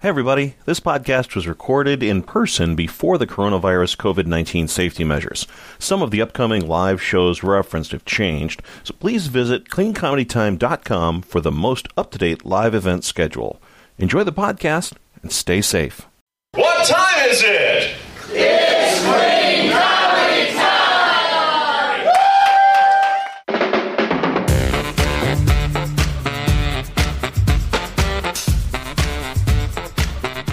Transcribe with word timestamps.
Hey, 0.00 0.10
everybody. 0.10 0.54
This 0.64 0.78
podcast 0.78 1.34
was 1.34 1.48
recorded 1.48 2.04
in 2.04 2.22
person 2.22 2.76
before 2.76 3.18
the 3.18 3.26
coronavirus 3.26 3.96
COVID 3.96 4.26
19 4.26 4.68
safety 4.68 5.02
measures. 5.02 5.48
Some 5.80 6.02
of 6.02 6.12
the 6.12 6.22
upcoming 6.22 6.68
live 6.68 7.02
shows 7.02 7.42
referenced 7.42 7.90
have 7.90 8.04
changed, 8.04 8.62
so 8.84 8.94
please 9.00 9.26
visit 9.26 9.68
cleancomedytime.com 9.68 11.22
for 11.22 11.40
the 11.40 11.50
most 11.50 11.88
up 11.96 12.12
to 12.12 12.18
date 12.18 12.44
live 12.46 12.76
event 12.76 13.02
schedule. 13.02 13.60
Enjoy 13.98 14.22
the 14.22 14.32
podcast 14.32 14.92
and 15.20 15.32
stay 15.32 15.60
safe. 15.60 16.06
What 16.52 16.86
time 16.86 17.28
is 17.28 17.42
it? 17.44 17.67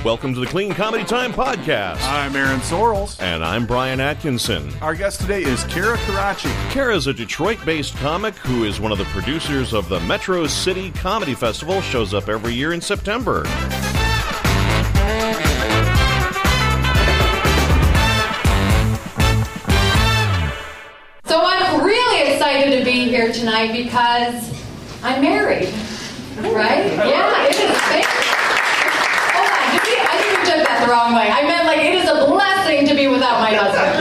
Welcome 0.05 0.35
to 0.35 0.39
the 0.39 0.45
Clean 0.45 0.71
Comedy 0.71 1.03
Time 1.03 1.33
podcast. 1.33 1.99
I'm 2.03 2.35
Aaron 2.35 2.59
Sorrells. 2.59 3.19
And 3.19 3.43
I'm 3.43 3.65
Brian 3.65 3.99
Atkinson. 3.99 4.71
Our 4.79 4.93
guest 4.93 5.19
today 5.19 5.41
is 5.41 5.63
Kara 5.63 5.97
Karachi. 6.05 6.51
Kara 6.69 6.95
is 6.95 7.07
a 7.07 7.13
Detroit 7.13 7.57
based 7.65 7.95
comic 7.95 8.35
who 8.35 8.65
is 8.65 8.79
one 8.79 8.91
of 8.91 8.99
the 8.99 9.05
producers 9.05 9.73
of 9.73 9.89
the 9.89 9.99
Metro 10.01 10.45
City 10.45 10.91
Comedy 10.91 11.33
Festival, 11.33 11.81
shows 11.81 12.13
up 12.13 12.29
every 12.29 12.53
year 12.53 12.73
in 12.73 12.81
September. 12.81 13.45
So 21.25 21.41
I'm 21.43 21.83
really 21.83 22.31
excited 22.31 22.77
to 22.77 22.85
be 22.85 23.09
here 23.09 23.33
tonight 23.33 23.71
because 23.73 24.53
I'm 25.03 25.19
married. 25.23 25.73
Right? 26.37 26.85
Yeah, 26.93 27.47
it 27.47 27.55
is. 27.55 27.77
Thank 27.81 28.05
Hold 29.35 29.49
on, 29.49 29.71
did 29.73 29.83
we, 29.83 29.99
I 29.99 30.15
think 30.15 30.31
we 30.31 30.45
took 30.47 30.63
that 30.67 30.79
the 30.85 30.91
wrong 30.91 31.13
way. 31.13 31.27
I 31.27 31.43
meant 31.43 31.67
like 31.67 31.79
it 31.79 31.95
is 31.95 32.07
a 32.07 32.25
blessing 32.25 32.87
to 32.87 32.95
be 32.95 33.07
without 33.07 33.41
my 33.41 33.51
husband. 33.51 33.99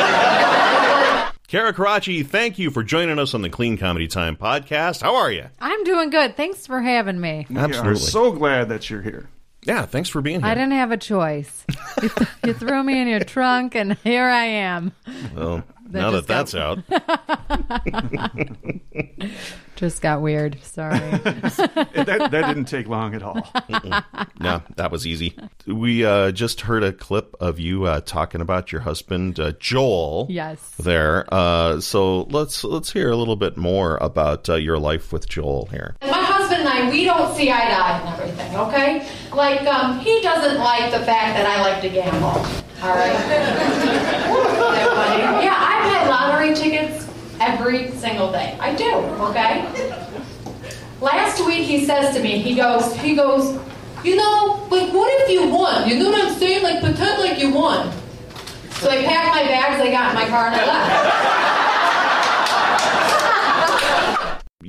Kara 1.55 1.73
Karachi, 1.73 2.25
thank 2.25 2.59
you 2.59 2.73
for 2.73 2.83
joining 2.83 3.21
us 3.21 3.33
on 3.33 3.43
the 3.43 3.49
Clean 3.49 3.79
Comedy 3.79 4.09
Time 4.09 4.35
podcast. 4.35 5.03
How 5.03 5.15
are 5.15 5.31
you? 5.31 5.45
I'm 5.61 5.85
doing 5.85 6.11
good. 6.11 6.37
Thanks 6.37 6.67
for 6.67 6.81
having 6.81 7.21
me. 7.21 7.47
We 7.49 7.57
are 7.57 7.95
so 7.95 8.33
glad 8.33 8.71
that 8.71 8.91
you're 8.91 9.03
here. 9.03 9.29
Yeah, 9.63 9.87
thanks 9.87 10.09
for 10.09 10.21
being 10.21 10.41
here. 10.41 10.51
I 10.51 10.55
didn't 10.55 10.73
have 10.73 10.91
a 10.91 10.97
choice. 10.97 11.65
You, 12.03 12.09
th- 12.09 12.29
you 12.45 12.55
threw 12.55 12.83
me 12.83 13.01
in 13.01 13.07
your 13.07 13.21
trunk, 13.21 13.77
and 13.77 13.93
here 14.03 14.25
I 14.27 14.47
am. 14.47 14.91
Well, 15.33 15.63
now 15.89 16.11
that 16.11 16.27
just 16.27 16.29
that's 16.29 16.55
out. 16.55 16.81
Just 19.77 20.03
got 20.03 20.23
weird. 20.23 20.57
Sorry. 20.63 20.99
that, 20.99 22.29
that 22.31 22.31
didn't 22.31 22.67
take 22.67 22.87
long 22.87 23.15
at 23.15 23.23
all. 23.23 23.43
No, 24.39 24.63
that 24.77 24.93
was 24.93 25.07
easy. 25.07 25.37
We 25.67 26.05
uh, 26.05 26.31
just 26.31 26.63
heard 26.63 26.85
a 26.85 26.93
clip 26.93 27.35
of 27.41 27.59
you 27.59 27.85
uh, 27.85 28.01
talking 28.01 28.41
about 28.41 28.71
your 28.71 28.83
husband, 28.83 29.41
uh, 29.41 29.53
Joel. 29.59 30.27
Yes. 30.31 30.75
There. 30.79 31.27
Uh, 31.33 31.81
so 31.81 32.23
let's 32.23 32.63
let's 32.63 32.93
hear 32.93 33.11
a 33.11 33.17
little 33.17 33.37
bit 33.37 33.57
more 33.57 33.97
about 33.97 34.49
uh, 34.49 34.55
your 34.55 34.79
life 34.79 35.13
with 35.13 35.29
Joel 35.29 35.67
here. 35.67 35.97
My 36.03 36.23
husband 36.23 36.61
and 36.61 36.69
I, 36.69 36.91
we 36.91 37.05
don't 37.05 37.35
see 37.35 37.51
eye 37.51 37.67
to 37.67 37.73
eye 37.73 37.99
and 37.99 38.09
everything, 38.21 38.57
okay? 38.57 39.09
Like, 39.33 39.63
um, 39.63 39.99
he 39.99 40.21
doesn't 40.21 40.59
like 40.59 40.93
the 40.93 41.01
fact 41.05 41.37
that 41.37 41.47
I 41.47 41.61
like 41.61 41.83
to 41.83 41.89
gamble. 41.89 42.47
All 42.83 42.95
right? 42.95 44.31
That 44.73 44.89
funny? 44.95 45.45
Yeah, 45.45 45.57
I've 45.57 45.85
had 45.91 46.09
lottery 46.09 46.55
tickets 46.55 47.09
every 47.41 47.91
single 47.93 48.31
day. 48.33 48.57
I 48.61 48.75
do, 48.75 48.93
okay? 49.29 49.67
Last 51.01 51.45
week 51.47 51.65
he 51.65 51.85
says 51.85 52.15
to 52.17 52.23
me, 52.23 52.39
he 52.39 52.55
goes, 52.55 52.95
he 52.97 53.15
goes, 53.15 53.61
you 54.05 54.17
know, 54.17 54.67
like 54.71 54.93
what 54.93 55.11
if 55.23 55.31
you 55.31 55.49
won? 55.49 55.89
You 55.89 55.99
know 55.99 56.11
what 56.11 56.25
I'm 56.25 56.35
saying? 56.39 56.63
Like 56.63 56.81
pretend 56.81 57.21
like 57.21 57.39
you 57.39 57.51
won. 57.51 57.91
So 58.73 58.91
I 58.91 59.05
packed 59.05 59.35
my 59.35 59.43
bags, 59.43 59.81
I 59.81 59.91
got 59.91 60.11
in 60.11 60.15
my 60.15 60.29
car 60.29 60.47
and 60.47 60.57
I 60.57 60.67
left. 60.67 61.35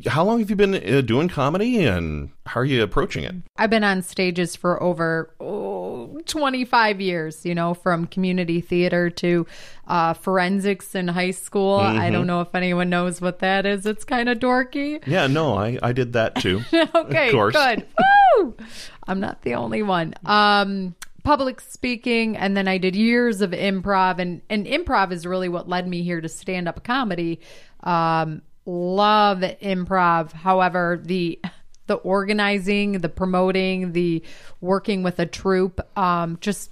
How 0.08 0.24
long 0.24 0.40
have 0.40 0.50
you 0.50 0.56
been 0.56 0.76
uh, 0.76 1.02
doing 1.02 1.28
comedy, 1.30 1.84
and 1.84 2.30
how 2.46 2.62
are 2.62 2.66
you 2.66 2.84
approaching 2.84 3.24
it? 3.24 3.36
I've 3.58 3.70
been 3.70 3.84
on 3.84 4.02
stages 4.04 4.56
for 4.56 4.82
over 4.82 5.34
oh, 5.40 5.75
25 6.26 7.00
years, 7.02 7.46
you 7.46 7.56
know, 7.56 7.74
from 7.74 8.08
community 8.08 8.62
theater 8.62 9.10
to 9.12 9.46
uh, 9.88 10.14
forensics 10.14 10.96
in 10.96 11.08
high 11.08 11.32
school. 11.32 11.76
I 11.76 12.10
don't 12.10 12.28
know 12.28 12.42
if 12.42 12.54
anyone 12.56 12.90
knows 12.90 13.22
what 13.22 13.40
that 13.40 13.66
is. 13.66 13.86
It's 13.86 14.04
kind 14.04 14.30
of 14.30 14.40
dorky. 14.40 15.06
Yeah, 15.08 15.28
no, 15.28 15.56
I, 15.56 15.78
I 15.82 15.92
did 15.94 16.14
that 16.14 16.36
too. 16.36 16.62
okay, 16.96 17.28
Of 17.28 17.32
course. 17.34 17.56
good. 17.56 17.86
Woo! 18.38 18.56
I'm 19.08 19.20
not 19.20 19.42
the 19.44 19.56
only 19.56 19.84
one. 19.84 20.14
Um, 20.26 20.96
public 21.24 21.60
speaking, 21.62 22.38
and 22.38 22.56
then 22.56 22.68
I 22.68 22.78
did 22.78 22.96
years 22.96 23.42
of 23.42 23.52
improv, 23.52 24.20
and 24.20 24.42
and 24.50 24.66
improv 24.66 25.12
is 25.12 25.26
really 25.26 25.50
what 25.50 25.68
led 25.70 25.88
me 25.88 26.04
here 26.04 26.22
to 26.22 26.30
stand 26.30 26.68
up 26.68 26.84
comedy. 26.84 27.40
Um, 27.84 28.42
love 28.66 29.40
improv. 29.40 30.32
However, 30.32 31.00
the 31.04 31.40
the 31.88 31.96
organizing, 31.96 32.94
the 32.94 33.10
promoting, 33.10 33.94
the 33.94 34.24
working 34.62 35.04
with 35.04 35.20
a 35.20 35.26
troupe, 35.26 35.80
um, 35.98 36.38
just 36.42 36.72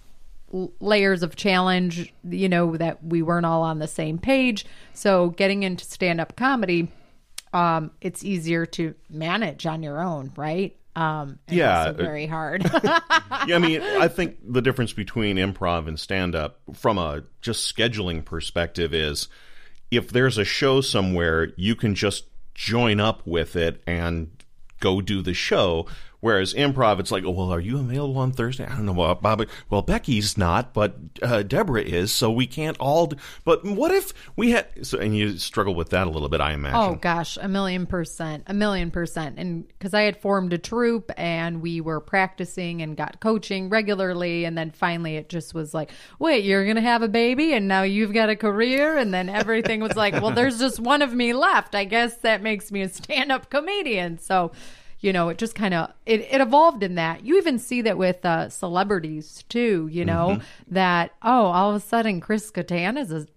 l- 0.54 0.72
layers 0.80 1.24
of 1.24 1.36
challenge. 1.36 2.14
You 2.30 2.50
know 2.50 2.78
that 2.78 3.04
we 3.04 3.22
weren't 3.22 3.46
all 3.46 3.64
on 3.64 3.80
the 3.80 3.88
same 3.88 4.18
page. 4.18 4.66
So 4.94 5.30
getting 5.30 5.64
into 5.64 5.86
stand 5.86 6.20
up 6.22 6.36
comedy 6.36 6.90
um, 7.54 7.92
it's 8.02 8.24
easier 8.24 8.66
to 8.66 8.96
manage 9.10 9.66
on 9.66 9.84
your 9.84 10.02
own, 10.02 10.32
right? 10.36 10.76
Um, 10.96 11.40
Yeah, 11.48 11.92
very 11.92 12.26
hard. 12.26 12.64
yeah, 12.84 13.56
I 13.56 13.60
mean, 13.60 13.82
I 13.82 14.08
think 14.08 14.38
the 14.44 14.62
difference 14.62 14.94
between 14.94 15.38
improv 15.38 15.88
and 15.88 16.00
stand 16.00 16.36
up 16.36 16.60
from 16.74 16.98
a 16.98 17.24
just 17.42 17.74
scheduling 17.74 18.26
perspective 18.26 18.94
is 18.94 19.28
if 19.92 20.10
there's 20.10 20.38
a 20.38 20.46
show 20.46 20.82
somewhere, 20.82 21.54
you 21.56 21.76
can 21.76 21.96
just 21.96 22.26
join 22.56 23.00
up 23.00 23.26
with 23.26 23.56
it 23.56 23.82
and 23.88 24.30
go 24.84 25.00
do 25.00 25.22
the 25.22 25.34
show. 25.34 25.88
Whereas 26.24 26.54
improv, 26.54 27.02
it's 27.02 27.12
like, 27.12 27.26
oh, 27.26 27.32
well, 27.32 27.52
are 27.52 27.60
you 27.60 27.78
available 27.80 28.18
on 28.18 28.32
Thursday? 28.32 28.64
I 28.66 28.70
don't 28.70 28.86
know 28.86 28.94
about 28.94 29.22
Bobby. 29.22 29.48
Well, 29.70 29.82
Becky's 29.82 30.38
not, 30.38 30.74
but 30.74 30.96
uh, 31.22 31.44
Deborah 31.44 31.82
is, 31.82 32.14
so 32.14 32.32
we 32.32 32.48
can't 32.48 32.78
all. 32.80 33.12
But 33.44 33.66
what 33.66 33.92
if 33.92 34.14
we 34.38 34.52
had? 34.52 34.88
So, 34.88 35.00
and 35.00 35.18
you 35.18 35.38
struggle 35.38 35.76
with 35.76 35.90
that 35.90 36.08
a 36.08 36.10
little 36.10 36.30
bit, 36.30 36.40
I 36.40 36.54
imagine. 36.54 36.80
oh 36.80 36.96
gosh, 36.96 37.38
a 37.42 37.50
million 37.50 37.86
percent, 37.86 38.46
a 38.48 38.54
million 38.54 38.90
percent. 38.90 39.38
And 39.38 39.68
because 39.68 39.94
I 39.94 40.04
had 40.04 40.16
formed 40.16 40.54
a 40.54 40.58
troupe 40.58 41.12
and 41.18 41.62
we 41.62 41.82
were 41.82 42.00
practicing 42.00 42.82
and 42.82 42.96
got 42.96 43.20
coaching 43.20 43.68
regularly, 43.68 44.46
and 44.46 44.58
then 44.58 44.72
finally 44.72 45.18
it 45.18 45.28
just 45.28 45.54
was 45.54 45.74
like, 45.74 45.92
wait, 46.20 46.46
you're 46.46 46.66
gonna 46.66 46.80
have 46.80 47.02
a 47.02 47.10
baby, 47.10 47.52
and 47.52 47.68
now 47.68 47.84
you've 47.84 48.14
got 48.14 48.30
a 48.30 48.38
career, 48.38 48.98
and 48.98 49.14
then 49.14 49.28
everything 49.28 49.82
was 49.82 49.98
like, 49.98 50.14
well, 50.14 50.32
there's 50.32 50.58
just 50.58 50.80
one 50.80 51.02
of 51.02 51.14
me 51.14 51.34
left. 51.34 51.76
I 51.76 51.84
guess 51.84 52.16
that 52.20 52.42
makes 52.42 52.72
me 52.72 52.82
a 52.82 52.88
stand-up 52.88 53.50
comedian. 53.50 54.20
So. 54.20 54.54
You 55.04 55.14
know 55.14 55.30
it 55.30 55.38
just 55.38 55.54
kind 55.54 55.74
of 55.74 55.92
it, 56.06 56.22
it 56.22 56.42
evolved 56.42 56.82
in 56.82 56.96
that. 56.96 57.26
You 57.26 57.38
even 57.38 57.60
see 57.60 57.82
that 57.84 57.98
with 57.98 58.26
uh, 58.26 58.50
celebrities 58.50 59.44
too 59.50 59.88
you 59.92 60.06
know 60.06 60.40
that 60.68 61.12
oh 61.22 61.46
all 61.46 61.70
of 61.70 61.76
a 61.76 61.86
sudden 61.86 62.20
chris 62.22 62.50
Kattan 62.50 62.98
is 63.00 63.12
a 63.12 63.28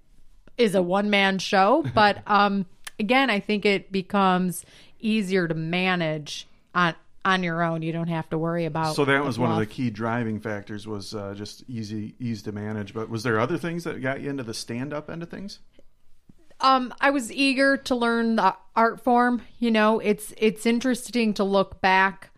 is 0.56 0.74
a 0.74 0.82
one 0.82 1.10
man 1.10 1.38
show. 1.38 1.84
But 1.94 2.22
um 2.26 2.66
again 2.98 3.28
i 3.28 3.40
think 3.40 3.66
it 3.66 3.92
becomes 3.92 4.64
easier 5.00 5.46
to 5.48 5.54
manage 5.54 6.46
on 6.74 6.94
on 7.26 7.42
your 7.42 7.62
own. 7.62 7.82
You 7.82 7.92
don't 7.92 8.08
have 8.08 8.30
to 8.30 8.38
worry 8.38 8.64
about 8.64 8.94
So 8.94 9.04
that 9.04 9.24
was 9.24 9.38
one 9.38 9.50
of 9.50 9.58
the 9.58 9.66
key 9.66 9.90
driving 9.90 10.38
factors 10.38 10.86
was 10.86 11.12
uh, 11.12 11.34
just 11.36 11.64
easy 11.68 12.14
ease 12.20 12.40
to 12.42 12.52
manage. 12.52 12.94
But 12.94 13.10
was 13.10 13.24
there 13.24 13.40
other 13.40 13.58
things 13.58 13.84
that 13.84 14.00
got 14.00 14.20
you 14.20 14.30
into 14.30 14.44
the 14.44 14.54
stand 14.54 14.94
up 14.94 15.10
end 15.10 15.24
of 15.24 15.28
things? 15.28 15.58
Um 16.66 16.92
i 17.00 17.10
was 17.10 17.32
eager 17.32 17.76
to 17.76 17.94
learn 17.94 18.36
the 18.36 18.54
art 18.74 19.00
form 19.00 19.42
you 19.58 19.70
know 19.70 19.98
it's 20.00 20.34
it's 20.36 20.66
interesting 20.66 21.32
to 21.32 21.44
look 21.44 21.80
back 21.80 22.30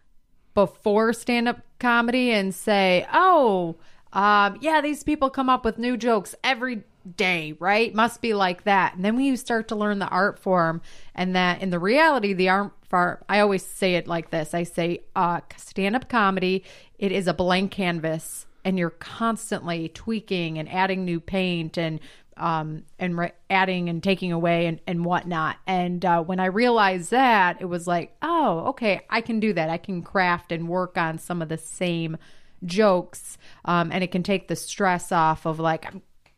before 0.55 1.12
stand-up 1.12 1.61
comedy 1.78 2.31
and 2.31 2.55
say 2.55 3.06
oh 3.12 3.77
um 4.12 4.58
yeah 4.61 4.81
these 4.81 5.03
people 5.03 5.31
come 5.31 5.49
up 5.49 5.64
with 5.64 5.79
new 5.79 5.97
jokes 5.97 6.35
every 6.44 6.82
day 7.17 7.55
right? 7.58 7.94
Must 7.94 8.20
be 8.20 8.35
like 8.35 8.64
that. 8.64 8.94
And 8.94 9.05
then 9.05 9.17
when 9.17 9.25
you 9.25 9.37
start 9.37 9.69
to 9.69 9.76
learn 9.76 9.99
the 9.99 10.08
art 10.08 10.38
form 10.38 10.82
and 11.14 11.35
that 11.37 11.62
in 11.62 11.70
the 11.70 11.79
reality 11.79 12.32
the 12.32 12.49
art 12.49 12.73
form 12.88 13.19
i 13.29 13.41
always 13.41 13.64
say 13.64 13.94
it 13.94 14.06
like 14.06 14.31
this. 14.31 14.55
I 14.55 14.64
say 14.64 15.00
uh 15.17 15.41
stand-up 15.56 16.08
comedy 16.08 16.64
it 16.99 17.12
is 17.12 17.26
a 17.26 17.35
blank 17.35 17.70
canvas 17.70 18.47
and 18.64 18.79
you're 18.79 18.91
constantly 18.91 19.88
tweaking 19.88 20.58
and 20.58 20.70
adding 20.70 21.05
new 21.05 21.20
paint 21.20 21.79
and 21.79 22.00
um, 22.38 22.85
and 22.99 23.19
re- 23.19 23.32
adding 23.50 23.88
and 23.88 24.02
taking 24.02 24.32
away 24.32 24.67
and, 24.67 24.81
and 24.87 25.05
whatnot. 25.05 25.56
And 25.67 26.05
uh, 26.05 26.23
when 26.23 26.40
I 26.40 26.46
realized 26.46 27.11
that, 27.11 27.61
it 27.61 27.67
was 27.67 27.87
like, 27.87 28.17
oh, 28.23 28.67
okay, 28.69 29.02
I 29.11 29.20
can 29.20 29.40
do 29.40 29.52
that. 29.52 29.69
I 29.70 29.79
can 29.79 30.02
craft 30.02 30.52
and 30.52 30.69
work 30.69 30.96
on 30.96 31.19
some 31.19 31.43
of 31.43 31.49
the 31.49 31.58
same 31.58 32.17
jokes, 32.64 33.38
um, 33.64 33.90
and 33.93 34.02
it 34.02 34.11
can 34.11 34.23
take 34.23 34.49
the 34.49 34.56
stress 34.56 35.12
off 35.12 35.46
of 35.46 35.61
like, 35.61 35.87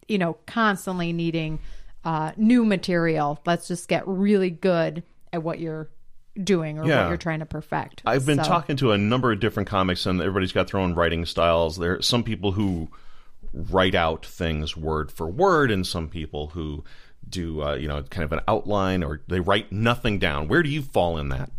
you 0.08 0.18
know, 0.18 0.34
constantly 0.46 1.12
needing 1.12 1.60
uh, 2.04 2.32
new 2.36 2.64
material. 2.64 3.40
Let's 3.46 3.68
just 3.68 3.88
get 3.88 4.06
really 4.06 4.50
good 4.50 5.02
at 5.32 5.42
what 5.42 5.58
you're 5.60 5.88
doing 6.42 6.78
or 6.78 6.86
Yeah. 6.86 7.02
what 7.02 7.08
you're 7.08 7.16
trying 7.16 7.40
to 7.40 7.46
perfect. 7.46 8.02
I've 8.06 8.24
been 8.26 8.38
So- 8.42 8.48
talking 8.48 8.76
to 8.76 8.92
a 8.92 8.98
number 8.98 9.32
of 9.32 9.40
different 9.40 9.68
comics, 9.68 10.06
and 10.06 10.20
everybody's 10.20 10.52
got 10.52 10.70
their 10.70 10.80
own 10.80 10.94
writing 10.94 11.26
styles. 11.26 11.76
There 11.76 11.96
are 11.98 12.02
some 12.02 12.22
people 12.22 12.52
who 12.52 12.88
write 13.52 13.94
out 13.94 14.24
things 14.24 14.76
word 14.76 15.10
for 15.10 15.28
word, 15.28 15.70
and 15.70 15.86
some 15.86 16.08
people 16.08 16.48
who 16.48 16.84
do, 17.28 17.62
uh, 17.62 17.74
you 17.74 17.88
know, 17.88 18.02
kind 18.04 18.24
of 18.24 18.32
an 18.32 18.40
outline, 18.48 19.02
or 19.02 19.22
they 19.28 19.40
write 19.40 19.70
nothing 19.72 20.18
down. 20.18 20.48
Where 20.48 20.62
do 20.62 20.68
you 20.68 20.82
fall 20.82 21.18
in 21.18 21.28
that? 21.30 21.50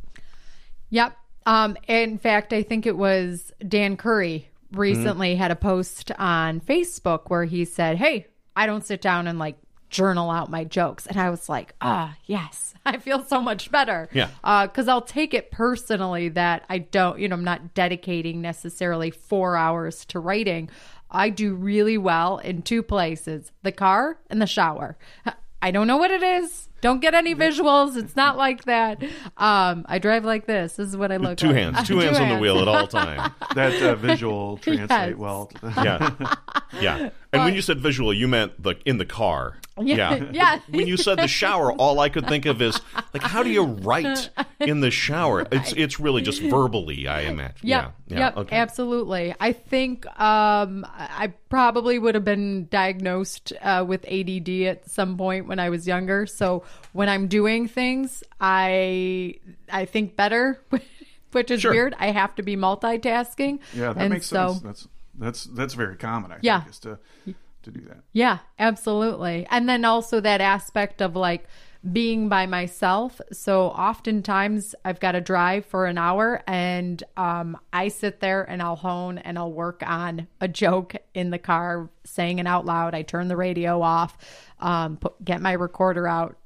Yep. 0.89 1.17
Um, 1.45 1.77
in 1.87 2.17
fact, 2.17 2.53
I 2.53 2.63
think 2.63 2.85
it 2.85 2.97
was 2.97 3.51
Dan 3.67 3.97
Curry 3.97 4.47
recently 4.71 5.35
had 5.35 5.51
a 5.51 5.55
post 5.55 6.11
on 6.17 6.61
Facebook 6.61 7.23
where 7.29 7.45
he 7.45 7.65
said, 7.65 7.97
Hey, 7.97 8.27
I 8.55 8.65
don't 8.65 8.85
sit 8.85 9.01
down 9.01 9.27
and 9.27 9.39
like 9.39 9.57
journal 9.89 10.29
out 10.29 10.49
my 10.49 10.63
jokes. 10.63 11.07
And 11.07 11.17
I 11.17 11.29
was 11.29 11.49
like, 11.49 11.73
Ah, 11.81 12.15
yes, 12.25 12.73
I 12.85 12.97
feel 12.97 13.23
so 13.25 13.41
much 13.41 13.71
better. 13.71 14.07
Yeah. 14.13 14.29
Because 14.65 14.87
I'll 14.87 15.01
take 15.01 15.33
it 15.33 15.51
personally 15.51 16.29
that 16.29 16.63
I 16.69 16.79
don't, 16.79 17.19
you 17.19 17.27
know, 17.27 17.35
I'm 17.35 17.43
not 17.43 17.73
dedicating 17.73 18.41
necessarily 18.41 19.11
four 19.11 19.55
hours 19.57 20.05
to 20.05 20.19
writing. 20.19 20.69
I 21.11 21.29
do 21.29 21.53
really 21.55 21.97
well 21.97 22.37
in 22.37 22.61
two 22.61 22.81
places 22.83 23.51
the 23.63 23.71
car 23.71 24.17
and 24.29 24.41
the 24.41 24.47
shower. 24.47 24.97
I 25.61 25.69
don't 25.71 25.85
know 25.85 25.97
what 25.97 26.09
it 26.09 26.23
is. 26.23 26.69
Don't 26.81 26.99
get 27.01 27.13
any 27.13 27.35
visuals. 27.35 27.95
It's 27.95 28.15
not 28.15 28.35
like 28.37 28.63
that. 28.63 29.03
Um, 29.37 29.85
I 29.87 29.99
drive 29.99 30.25
like 30.25 30.47
this. 30.47 30.73
This 30.77 30.87
is 30.89 30.97
what 30.97 31.11
I 31.11 31.17
look 31.17 31.37
Two 31.37 31.47
like. 31.47 31.55
hands, 31.57 31.83
two 31.87 31.99
hands 31.99 32.17
on 32.17 32.29
the 32.29 32.37
wheel 32.39 32.57
at 32.59 32.67
all 32.67 32.87
time. 33.01 33.31
That 33.53 33.79
uh, 33.83 33.93
visual 33.95 34.57
translate 34.57 34.89
Yes. 34.89 35.15
well. 35.17 35.51
Yeah, 35.61 36.09
yeah. 36.81 37.09
And 37.33 37.43
when 37.43 37.55
you 37.55 37.61
said 37.61 37.79
visual, 37.79 38.13
you 38.13 38.27
meant 38.27 38.61
the 38.61 38.75
in 38.85 38.97
the 38.97 39.05
car. 39.05 39.57
Yeah, 39.83 40.25
yeah. 40.31 40.59
when 40.69 40.85
you 40.85 40.95
said 40.95 41.17
the 41.17 41.27
shower, 41.27 41.71
all 41.71 41.99
I 42.01 42.09
could 42.09 42.27
think 42.27 42.45
of 42.45 42.61
is 42.61 42.79
like, 43.13 43.23
how 43.23 43.41
do 43.41 43.49
you 43.49 43.63
write 43.63 44.29
in 44.59 44.81
the 44.81 44.91
shower? 44.91 45.47
It's 45.51 45.71
it's 45.73 45.99
really 45.99 46.21
just 46.21 46.39
verbally, 46.39 47.07
I 47.07 47.21
imagine. 47.21 47.55
Yep. 47.67 47.93
Yeah, 48.07 48.15
yeah. 48.15 48.19
Yep. 48.19 48.37
okay. 48.37 48.55
Absolutely. 48.57 49.33
I 49.39 49.53
think 49.53 50.05
um, 50.19 50.85
I 50.91 51.33
probably 51.49 51.97
would 51.97 52.13
have 52.13 52.25
been 52.25 52.67
diagnosed 52.67 53.53
uh, 53.61 53.83
with 53.87 54.05
ADD 54.05 54.49
at 54.67 54.87
some 54.89 55.17
point 55.17 55.47
when 55.47 55.57
I 55.57 55.69
was 55.69 55.87
younger. 55.87 56.27
So 56.27 56.63
when 56.93 57.09
I'm 57.09 57.27
doing 57.27 57.67
things, 57.67 58.23
I 58.39 59.35
I 59.71 59.85
think 59.85 60.15
better, 60.15 60.61
which 61.31 61.49
is 61.49 61.61
Sure. 61.61 61.71
weird. 61.71 61.95
I 61.97 62.11
have 62.11 62.35
to 62.35 62.43
be 62.43 62.55
multitasking. 62.55 63.59
Yeah, 63.73 63.93
that 63.93 63.97
and 64.01 64.13
makes 64.13 64.27
so, 64.27 64.49
sense. 64.49 64.61
That's 64.61 64.87
that's 65.17 65.45
that's 65.45 65.73
very 65.73 65.97
common. 65.97 66.31
I 66.31 66.37
Yeah. 66.41 66.59
think 66.61 66.71
is 66.71 66.79
to 66.79 66.99
to 67.63 67.71
do 67.71 67.81
that. 67.81 67.99
Yeah, 68.11 68.39
absolutely. 68.57 69.45
And 69.49 69.69
then 69.69 69.85
also 69.85 70.19
that 70.19 70.41
aspect 70.41 71.01
of 71.01 71.15
like 71.15 71.45
being 71.91 72.29
by 72.29 72.45
myself. 72.45 73.19
So 73.31 73.67
oftentimes 73.67 74.75
I've 74.85 74.99
got 74.99 75.13
to 75.13 75.21
drive 75.21 75.65
for 75.65 75.85
an 75.85 75.97
hour 75.97 76.43
and 76.47 77.03
um, 77.17 77.57
I 77.73 77.87
sit 77.87 78.19
there 78.19 78.43
and 78.43 78.61
I'll 78.61 78.75
hone 78.75 79.17
and 79.17 79.37
I'll 79.37 79.51
work 79.51 79.81
on 79.85 80.27
a 80.39 80.47
joke 80.47 80.95
in 81.13 81.31
the 81.31 81.39
car, 81.39 81.89
saying 82.03 82.39
it 82.39 82.47
out 82.47 82.65
loud. 82.65 82.93
I 82.93 83.01
turn 83.01 83.27
the 83.27 83.37
radio 83.37 83.81
off, 83.81 84.17
um, 84.59 84.97
put, 84.97 85.23
get 85.23 85.41
my 85.41 85.53
recorder 85.53 86.07
out. 86.07 86.37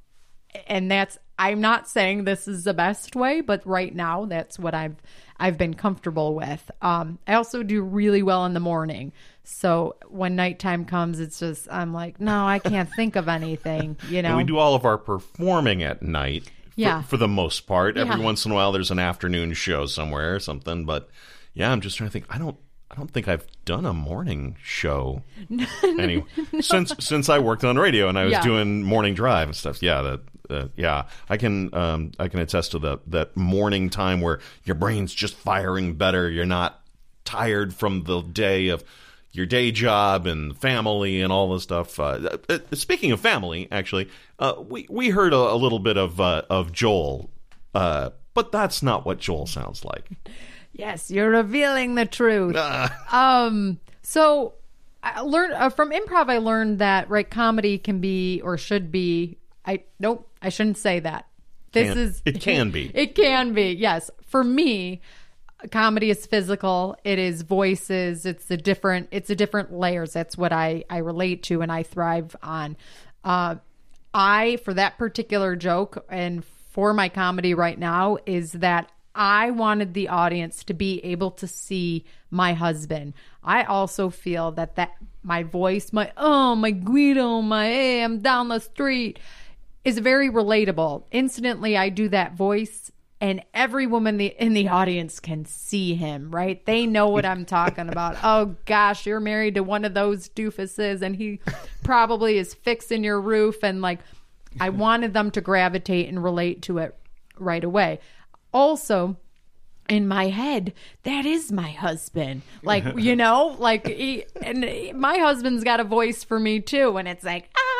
And 0.67 0.89
that's 0.89 1.17
I'm 1.37 1.59
not 1.59 1.89
saying 1.89 2.23
this 2.23 2.47
is 2.47 2.63
the 2.63 2.73
best 2.73 3.13
way, 3.13 3.41
but 3.41 3.65
right 3.67 3.93
now 3.93 4.23
that's 4.25 4.57
what 4.57 4.73
I've 4.73 4.95
I've 5.37 5.57
been 5.57 5.73
comfortable 5.73 6.33
with. 6.35 6.69
Um, 6.81 7.19
I 7.27 7.33
also 7.33 7.61
do 7.63 7.81
really 7.81 8.23
well 8.23 8.45
in 8.45 8.53
the 8.53 8.59
morning. 8.59 9.11
So 9.43 9.95
when 10.07 10.35
nighttime 10.35 10.85
comes, 10.85 11.19
it's 11.19 11.39
just 11.39 11.67
I'm 11.71 11.93
like, 11.93 12.19
no, 12.19 12.45
I 12.47 12.59
can't 12.59 12.89
think 12.95 13.15
of 13.15 13.27
anything. 13.27 13.97
You 14.09 14.21
know, 14.21 14.29
And 14.29 14.37
we 14.37 14.43
do 14.43 14.57
all 14.57 14.75
of 14.75 14.85
our 14.85 14.97
performing 14.97 15.83
at 15.83 16.01
night. 16.01 16.45
For, 16.45 16.51
Yeah. 16.75 17.01
For 17.03 17.17
the 17.17 17.27
most 17.27 17.61
part, 17.67 17.97
every 17.97 18.19
once 18.19 18.45
in 18.45 18.51
a 18.51 18.55
while, 18.55 18.71
there's 18.71 18.91
an 18.91 18.99
afternoon 18.99 19.53
show 19.53 19.85
somewhere 19.85 20.35
or 20.35 20.39
something. 20.39 20.85
But 20.85 21.09
yeah, 21.53 21.71
I'm 21.71 21.81
just 21.81 21.97
trying 21.97 22.09
to 22.09 22.13
think. 22.13 22.25
I 22.29 22.37
don't. 22.37 22.57
I 22.91 22.95
don't 22.95 23.11
think 23.11 23.27
I've 23.27 23.45
done 23.65 23.85
a 23.85 23.93
morning 23.93 24.55
show. 24.63 25.23
anyway, 25.83 26.23
since 26.61 26.93
since 26.99 27.29
I 27.29 27.39
worked 27.39 27.63
on 27.63 27.77
radio 27.77 28.07
and 28.07 28.17
I 28.17 28.23
was 28.25 28.31
Yeah. 28.33 28.41
doing 28.43 28.83
morning 28.83 29.13
drive 29.15 29.47
and 29.49 29.55
stuff. 29.55 29.81
Yeah, 29.83 30.01
that. 30.01 30.21
Uh, 30.49 30.67
yeah, 30.75 31.05
I 31.29 31.37
can 31.37 31.73
um, 31.73 32.11
I 32.19 32.27
can 32.27 32.39
attest 32.39 32.71
to 32.71 32.79
the 32.79 32.99
that 33.07 33.35
morning 33.35 33.89
time 33.89 34.21
where 34.21 34.39
your 34.63 34.75
brain's 34.75 35.13
just 35.13 35.35
firing 35.35 35.95
better. 35.95 36.29
You're 36.29 36.45
not 36.45 36.81
tired 37.23 37.73
from 37.73 38.03
the 38.03 38.21
day 38.21 38.69
of 38.69 38.83
your 39.31 39.45
day 39.45 39.71
job 39.71 40.25
and 40.25 40.57
family 40.57 41.21
and 41.21 41.31
all 41.31 41.53
this 41.53 41.63
stuff. 41.63 41.99
Uh, 41.99 42.37
uh, 42.49 42.59
speaking 42.73 43.11
of 43.11 43.19
family, 43.19 43.67
actually, 43.71 44.09
uh, 44.39 44.55
we 44.57 44.87
we 44.89 45.09
heard 45.09 45.33
a, 45.33 45.37
a 45.37 45.55
little 45.55 45.79
bit 45.79 45.97
of 45.97 46.21
uh, 46.21 46.43
of 46.49 46.71
Joel, 46.71 47.29
uh, 47.73 48.11
but 48.33 48.51
that's 48.51 48.81
not 48.81 49.05
what 49.05 49.19
Joel 49.19 49.47
sounds 49.47 49.83
like. 49.83 50.09
yes, 50.73 51.11
you're 51.11 51.29
revealing 51.29 51.95
the 51.95 52.05
truth. 52.05 52.55
Ah. 52.57 53.45
Um, 53.45 53.79
so 54.01 54.53
I 55.03 55.21
learned 55.21 55.53
uh, 55.53 55.69
from 55.69 55.91
improv. 55.91 56.29
I 56.29 56.37
learned 56.37 56.79
that 56.79 57.09
right 57.09 57.29
comedy 57.29 57.77
can 57.77 57.99
be 57.99 58.41
or 58.41 58.57
should 58.57 58.91
be. 58.91 59.37
I 59.65 59.83
nope. 59.99 60.29
I 60.45 60.49
shouldn't 60.49 60.77
say 60.77 60.99
that. 60.99 61.27
This 61.71 61.89
Can- 61.89 61.97
is 61.97 62.21
it 62.23 62.39
can 62.39 62.71
be. 62.71 62.91
It 62.93 63.15
can 63.15 63.53
be. 63.53 63.71
Yes, 63.73 64.11
for 64.27 64.43
me, 64.43 65.01
comedy 65.71 66.09
is 66.09 66.25
physical. 66.25 66.95
It 67.03 67.19
is 67.19 67.41
voices. 67.41 68.25
It's 68.25 68.49
a 68.51 68.57
different. 68.57 69.09
It's 69.11 69.29
a 69.29 69.35
different 69.35 69.73
layers. 69.73 70.13
That's 70.13 70.37
what 70.37 70.53
I 70.53 70.85
I 70.89 70.97
relate 70.97 71.43
to 71.43 71.61
and 71.61 71.71
I 71.71 71.83
thrive 71.83 72.35
on. 72.43 72.77
Uh, 73.23 73.55
I 74.13 74.57
for 74.63 74.73
that 74.73 74.97
particular 74.97 75.55
joke 75.55 76.05
and 76.09 76.45
for 76.71 76.93
my 76.93 77.09
comedy 77.09 77.53
right 77.53 77.77
now 77.79 78.17
is 78.25 78.51
that 78.53 78.91
I 79.15 79.51
wanted 79.51 79.93
the 79.93 80.09
audience 80.09 80.63
to 80.65 80.73
be 80.73 81.03
able 81.05 81.31
to 81.31 81.47
see 81.47 82.05
my 82.29 82.53
husband. 82.53 83.13
I 83.43 83.63
also 83.63 84.09
feel 84.09 84.51
that 84.53 84.75
that 84.75 84.91
my 85.23 85.43
voice, 85.43 85.91
my 85.93 86.11
oh 86.17 86.55
my 86.55 86.71
Guido, 86.71 87.41
my 87.41 87.65
hey, 87.65 88.03
I'm 88.03 88.19
down 88.19 88.49
the 88.49 88.59
street, 88.59 89.19
is 89.85 89.97
very 89.99 90.29
relatable. 90.29 91.03
Incidentally, 91.11 91.77
I 91.77 91.87
do 91.89 92.09
that 92.09 92.33
voice, 92.33 92.91
and 93.21 93.41
every 93.53 93.87
woman 93.87 94.17
the, 94.17 94.35
in 94.37 94.53
the 94.53 94.67
audience 94.67 95.19
can 95.21 95.45
see 95.45 95.95
him. 95.95 96.31
Right? 96.31 96.65
They 96.65 96.85
know 96.85 97.07
what 97.07 97.23
I'm 97.25 97.45
talking 97.45 97.87
about. 97.87 98.17
Oh 98.23 98.55
gosh, 98.65 99.05
you're 99.05 99.19
married 99.21 99.55
to 99.55 99.63
one 99.63 99.85
of 99.85 99.93
those 99.93 100.27
doofuses, 100.27 101.01
and 101.01 101.15
he 101.15 101.39
probably 101.83 102.37
is 102.37 102.53
fixing 102.53 103.03
your 103.05 103.21
roof, 103.21 103.63
and 103.63 103.81
like. 103.81 103.99
I 104.57 104.69
wanted 104.85 105.13
them 105.13 105.31
to 105.31 105.41
gravitate 105.41 106.07
and 106.07 106.23
relate 106.23 106.61
to 106.63 106.77
it 106.77 106.95
right 107.37 107.61
away. 107.63 107.99
Also, 108.53 109.17
in 109.89 110.07
my 110.07 110.27
head, 110.29 110.73
that 111.03 111.25
is 111.25 111.51
my 111.51 111.71
husband. 111.71 112.41
Like, 112.63 112.85
you 112.97 113.15
know, 113.23 113.55
like, 113.59 113.85
he, 113.85 114.23
and 114.41 114.63
he- 114.63 114.93
my 114.93 115.17
husband's 115.17 115.65
got 115.65 115.81
a 115.81 115.83
voice 115.83 116.23
for 116.23 116.39
me 116.39 116.61
too. 116.61 116.95
And 116.95 117.05
it's 117.05 117.25
like, 117.25 117.49
ah, 117.53 117.74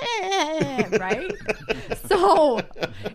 right? 1.00 1.32
So 2.06 2.60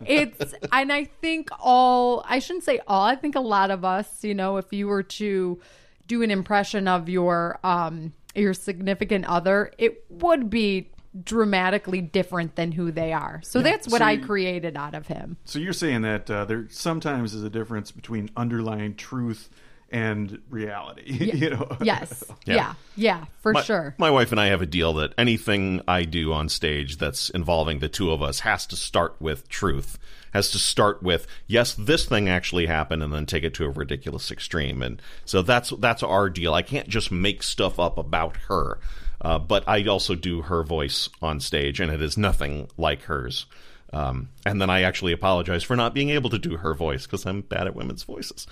it's, 0.06 0.54
and 0.72 0.92
I 0.92 1.06
think 1.06 1.50
all, 1.60 2.24
I 2.27 2.39
shouldn't 2.39 2.63
say 2.63 2.80
all, 2.88 3.06
I 3.06 3.15
think 3.15 3.36
a 3.36 3.42
lot 3.42 3.72
of 3.72 3.84
us, 3.86 4.24
you 4.24 4.34
know, 4.34 4.58
if 4.58 4.72
you 4.72 4.88
were 4.88 5.04
to 5.04 5.60
do 6.08 6.22
an 6.22 6.32
impression 6.32 6.88
of 6.88 7.10
your, 7.10 7.60
um, 7.63 8.13
your 8.36 8.54
significant 8.54 9.25
other, 9.25 9.72
it 9.77 10.06
would 10.10 10.50
be 10.50 10.92
dramatically 11.24 12.01
different 12.01 12.56
than 12.56 12.74
who 12.74 12.92
they 12.92 13.13
are. 13.13 13.42
So 13.44 13.62
that's 13.62 13.88
what 13.88 14.00
So 14.00 14.06
I 14.06 14.18
created 14.18 14.75
out 14.75 14.94
of 14.94 15.08
him. 15.08 15.38
So 15.46 15.60
you're 15.60 15.74
saying 15.74 16.01
that 16.01 16.30
uh, 16.30 16.46
there 16.46 16.68
sometimes 16.70 17.34
is 17.34 17.44
a 17.44 17.50
difference 17.50 17.92
between 17.92 18.30
underlying 18.36 18.96
truth 18.96 19.50
and 19.92 20.42
reality. 20.50 21.04
you 21.36 21.51
know. 21.51 21.77
Yes. 21.82 22.24
Yeah. 22.46 22.56
yeah. 22.56 22.74
Yeah, 22.96 23.25
for 23.42 23.54
My, 23.54 23.62
sure. 23.63 23.96
My 23.98 24.12
wife 24.12 24.32
and 24.32 24.39
I 24.39 24.48
have 24.48 24.62
a 24.62 24.68
deal 24.68 24.94
that 24.96 25.13
anything 25.18 25.82
I 25.88 26.04
do 26.04 26.32
on 26.32 26.48
stage 26.48 26.98
that's 26.98 27.32
involving 27.32 27.80
the 27.80 27.89
two 27.89 28.12
of 28.12 28.22
us 28.22 28.42
has 28.42 28.68
to 28.68 28.75
start 28.75 29.15
with 29.20 29.50
truth. 29.50 29.98
Has 30.32 30.51
to 30.51 30.60
start 30.60 31.01
with 31.01 31.25
yes, 31.48 31.74
this 31.74 32.06
thing 32.06 32.30
actually 32.30 32.68
happened, 32.68 33.01
and 33.01 33.12
then 33.12 33.25
take 33.25 33.44
it 33.44 33.56
to 33.56 33.65
a 33.65 33.70
ridiculous 33.70 34.32
extreme. 34.32 34.84
And 34.84 35.01
so 35.24 35.42
that's 35.42 35.72
that's 35.72 36.04
our 36.04 36.30
deal. 36.30 36.54
I 36.54 36.62
can't 36.62 36.88
just 36.88 37.12
make 37.12 37.42
stuff 37.42 37.80
up 37.80 37.98
about 37.98 38.38
her, 38.48 38.80
uh, 39.22 39.39
but 39.39 39.68
I 39.68 39.84
also 39.86 40.13
do 40.13 40.44
her 40.44 40.62
voice 40.63 41.10
on 41.22 41.39
stage, 41.39 41.80
and 41.80 41.92
it 41.92 42.01
is 42.01 42.15
nothing 42.18 42.68
like 42.77 43.04
hers. 43.04 43.48
Um, 43.94 44.30
and 44.46 44.62
then 44.62 44.70
I 44.70 44.82
actually 44.82 45.13
apologize 45.13 45.63
for 45.63 45.75
not 45.75 45.94
being 45.94 46.10
able 46.10 46.30
to 46.30 46.38
do 46.38 46.58
her 46.58 46.74
voice 46.74 47.06
because 47.06 47.25
I'm 47.25 47.42
bad 47.42 47.65
at 47.65 47.75
women's 47.75 48.04
voices. 48.04 48.46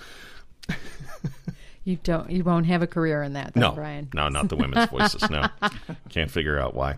You 1.86 1.96
don't 2.02 2.30
you 2.30 2.44
won't 2.44 2.64
have 2.64 2.80
a 2.80 2.86
career 2.86 3.22
in 3.22 3.34
that, 3.34 3.52
though, 3.52 3.60
No, 3.60 3.72
Brian. 3.72 4.08
no, 4.14 4.30
not 4.30 4.48
the 4.48 4.56
women's 4.56 4.88
voices. 4.88 5.28
No, 5.28 5.44
can't 6.08 6.30
figure 6.30 6.58
out 6.58 6.74
why. 6.74 6.94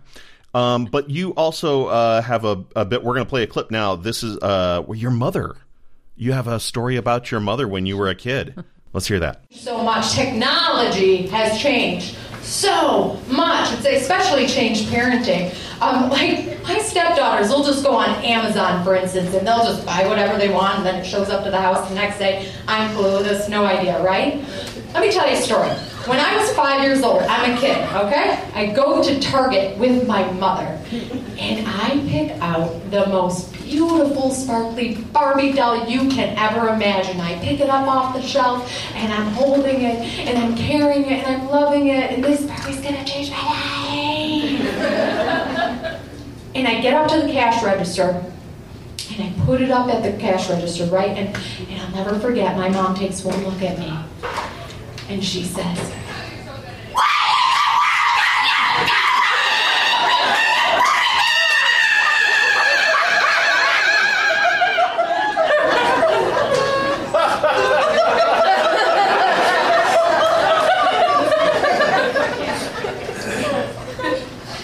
Um, 0.54 0.84
but 0.84 1.10
you 1.10 1.30
also 1.34 1.86
uh, 1.86 2.22
have 2.22 2.44
a, 2.44 2.64
a 2.76 2.84
bit. 2.84 3.02
We're 3.02 3.14
going 3.14 3.26
to 3.26 3.28
play 3.28 3.42
a 3.42 3.48
clip 3.48 3.72
now. 3.72 3.96
This 3.96 4.22
is 4.22 4.38
uh, 4.38 4.84
your 4.94 5.10
mother. 5.10 5.56
You 6.14 6.32
have 6.32 6.46
a 6.46 6.60
story 6.60 6.94
about 6.96 7.32
your 7.32 7.40
mother 7.40 7.66
when 7.66 7.84
you 7.84 7.96
were 7.96 8.08
a 8.08 8.14
kid. 8.14 8.62
Let's 8.92 9.08
hear 9.08 9.18
that. 9.18 9.42
so 9.50 9.82
much. 9.82 10.12
Technology 10.12 11.26
has 11.26 11.60
changed 11.60 12.16
so 12.42 13.20
much. 13.28 13.72
It's 13.84 14.02
especially 14.02 14.46
changed 14.46 14.84
parenting. 14.88 15.52
Um, 15.82 16.10
like 16.10 16.55
my 16.66 16.78
stepdaughters 16.78 17.48
will 17.48 17.62
just 17.62 17.84
go 17.84 17.92
on 17.96 18.08
Amazon, 18.24 18.82
for 18.84 18.96
instance, 18.96 19.32
and 19.34 19.46
they'll 19.46 19.64
just 19.64 19.86
buy 19.86 20.06
whatever 20.08 20.36
they 20.36 20.48
want, 20.48 20.78
and 20.78 20.86
then 20.86 20.96
it 20.96 21.04
shows 21.04 21.30
up 21.30 21.44
to 21.44 21.50
the 21.50 21.60
house 21.60 21.88
the 21.88 21.94
next 21.94 22.18
day. 22.18 22.52
I'm 22.66 22.90
clueless, 22.96 23.48
no 23.48 23.64
idea, 23.64 24.02
right? 24.02 24.44
Let 24.92 25.02
me 25.02 25.12
tell 25.12 25.28
you 25.28 25.36
a 25.36 25.40
story. 25.40 25.68
When 26.06 26.18
I 26.18 26.36
was 26.36 26.50
five 26.54 26.82
years 26.82 27.02
old, 27.02 27.22
I'm 27.22 27.56
a 27.56 27.60
kid, 27.60 27.76
okay? 27.94 28.40
I 28.54 28.66
go 28.66 29.02
to 29.02 29.20
Target 29.20 29.76
with 29.78 30.06
my 30.08 30.28
mother, 30.32 30.80
and 31.38 31.66
I 31.68 32.00
pick 32.08 32.32
out 32.40 32.90
the 32.90 33.06
most 33.06 33.52
beautiful, 33.52 34.30
sparkly 34.30 34.96
Barbie 35.12 35.52
doll 35.52 35.88
you 35.88 36.08
can 36.08 36.36
ever 36.38 36.68
imagine. 36.68 37.20
I 37.20 37.38
pick 37.40 37.60
it 37.60 37.68
up 37.68 37.86
off 37.86 38.14
the 38.14 38.22
shelf, 38.22 38.72
and 38.94 39.12
I'm 39.12 39.32
holding 39.32 39.82
it, 39.82 40.00
and 40.26 40.38
I'm 40.38 40.56
carrying 40.56 41.04
it, 41.04 41.24
and 41.24 41.42
I'm 41.42 41.48
loving 41.48 41.88
it, 41.88 42.12
and 42.12 42.24
this 42.24 42.42
Barbie's 42.42 42.80
gonna 42.80 43.04
change 43.04 43.30
my 43.30 43.44
life. 43.44 43.75
And 46.56 46.66
I 46.66 46.80
get 46.80 46.94
up 46.94 47.06
to 47.10 47.20
the 47.20 47.30
cash 47.30 47.62
register, 47.62 48.24
and 49.12 49.22
I 49.22 49.44
put 49.44 49.60
it 49.60 49.70
up 49.70 49.88
at 49.88 50.02
the 50.02 50.18
cash 50.18 50.48
register, 50.48 50.86
right? 50.86 51.10
And, 51.10 51.36
and 51.68 51.82
I'll 51.82 52.04
never 52.04 52.18
forget, 52.18 52.56
my 52.56 52.70
mom 52.70 52.94
takes 52.94 53.22
one 53.22 53.44
look 53.44 53.60
at 53.60 53.78
me, 53.78 53.92
and 55.10 55.22
she 55.22 55.44
says, 55.44 55.92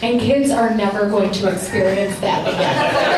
and 0.03 0.21
kids 0.21 0.51
are 1.03 1.07
never 1.07 1.19
going 1.21 1.33
to 1.33 1.53
experience 1.53 2.19
that 2.21 2.47
again. 2.49 3.13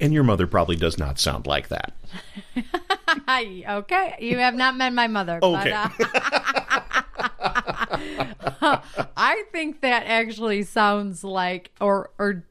And 0.00 0.12
your 0.12 0.24
mother 0.24 0.46
probably 0.48 0.76
does 0.76 0.98
not 0.98 1.18
sound 1.18 1.46
like 1.46 1.68
that. 1.68 1.94
Okay, 3.28 4.16
you 4.20 4.38
have 4.38 4.54
not 4.54 4.76
met 4.76 4.92
my 4.92 5.06
mother. 5.06 5.38
Okay. 5.42 5.70
But, 5.70 6.08
uh, 8.62 8.80
I 9.16 9.44
think 9.52 9.80
that 9.82 10.04
actually 10.06 10.62
sounds 10.62 11.22
like, 11.22 11.70
or 11.80 12.10
or 12.18 12.44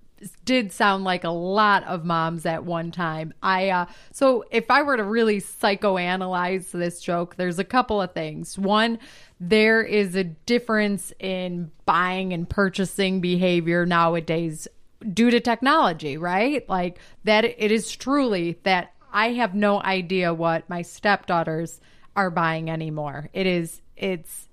did 0.45 0.71
sound 0.71 1.03
like 1.03 1.23
a 1.23 1.29
lot 1.29 1.83
of 1.85 2.05
moms 2.05 2.45
at 2.45 2.63
one 2.63 2.91
time. 2.91 3.33
I 3.41 3.69
uh, 3.69 3.85
so 4.11 4.43
if 4.51 4.69
I 4.69 4.83
were 4.83 4.97
to 4.97 5.03
really 5.03 5.41
psychoanalyze 5.41 6.71
this 6.71 7.01
joke, 7.01 7.35
there's 7.35 7.59
a 7.59 7.63
couple 7.63 8.01
of 8.01 8.13
things. 8.13 8.57
One, 8.57 8.99
there 9.39 9.81
is 9.81 10.15
a 10.15 10.23
difference 10.23 11.11
in 11.19 11.71
buying 11.85 12.33
and 12.33 12.47
purchasing 12.47 13.21
behavior 13.21 13.85
nowadays 13.85 14.67
due 15.13 15.31
to 15.31 15.39
technology, 15.39 16.17
right? 16.17 16.67
Like 16.69 16.99
that 17.23 17.45
it 17.45 17.71
is 17.71 17.91
truly 17.91 18.59
that 18.63 18.93
I 19.11 19.33
have 19.33 19.55
no 19.55 19.81
idea 19.81 20.33
what 20.33 20.69
my 20.69 20.83
stepdaughters 20.83 21.81
are 22.15 22.29
buying 22.29 22.69
anymore. 22.69 23.29
It 23.33 23.47
is 23.47 23.81
it's 23.97 24.47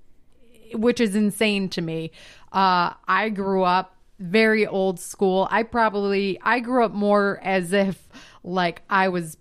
which 0.73 1.01
is 1.01 1.15
insane 1.15 1.69
to 1.71 1.83
me. 1.83 2.13
Uh 2.53 2.95
I 3.07 3.29
grew 3.29 3.63
up 3.63 3.95
very 4.19 4.67
old 4.67 4.99
school. 5.01 5.47
I 5.51 5.63
probably 5.63 6.39
I 6.43 6.61
grew 6.61 6.85
up 6.85 6.93
more 6.93 7.39
as 7.43 7.73
if 7.73 8.09
like 8.43 8.83
I 8.91 9.09
was, 9.09 9.37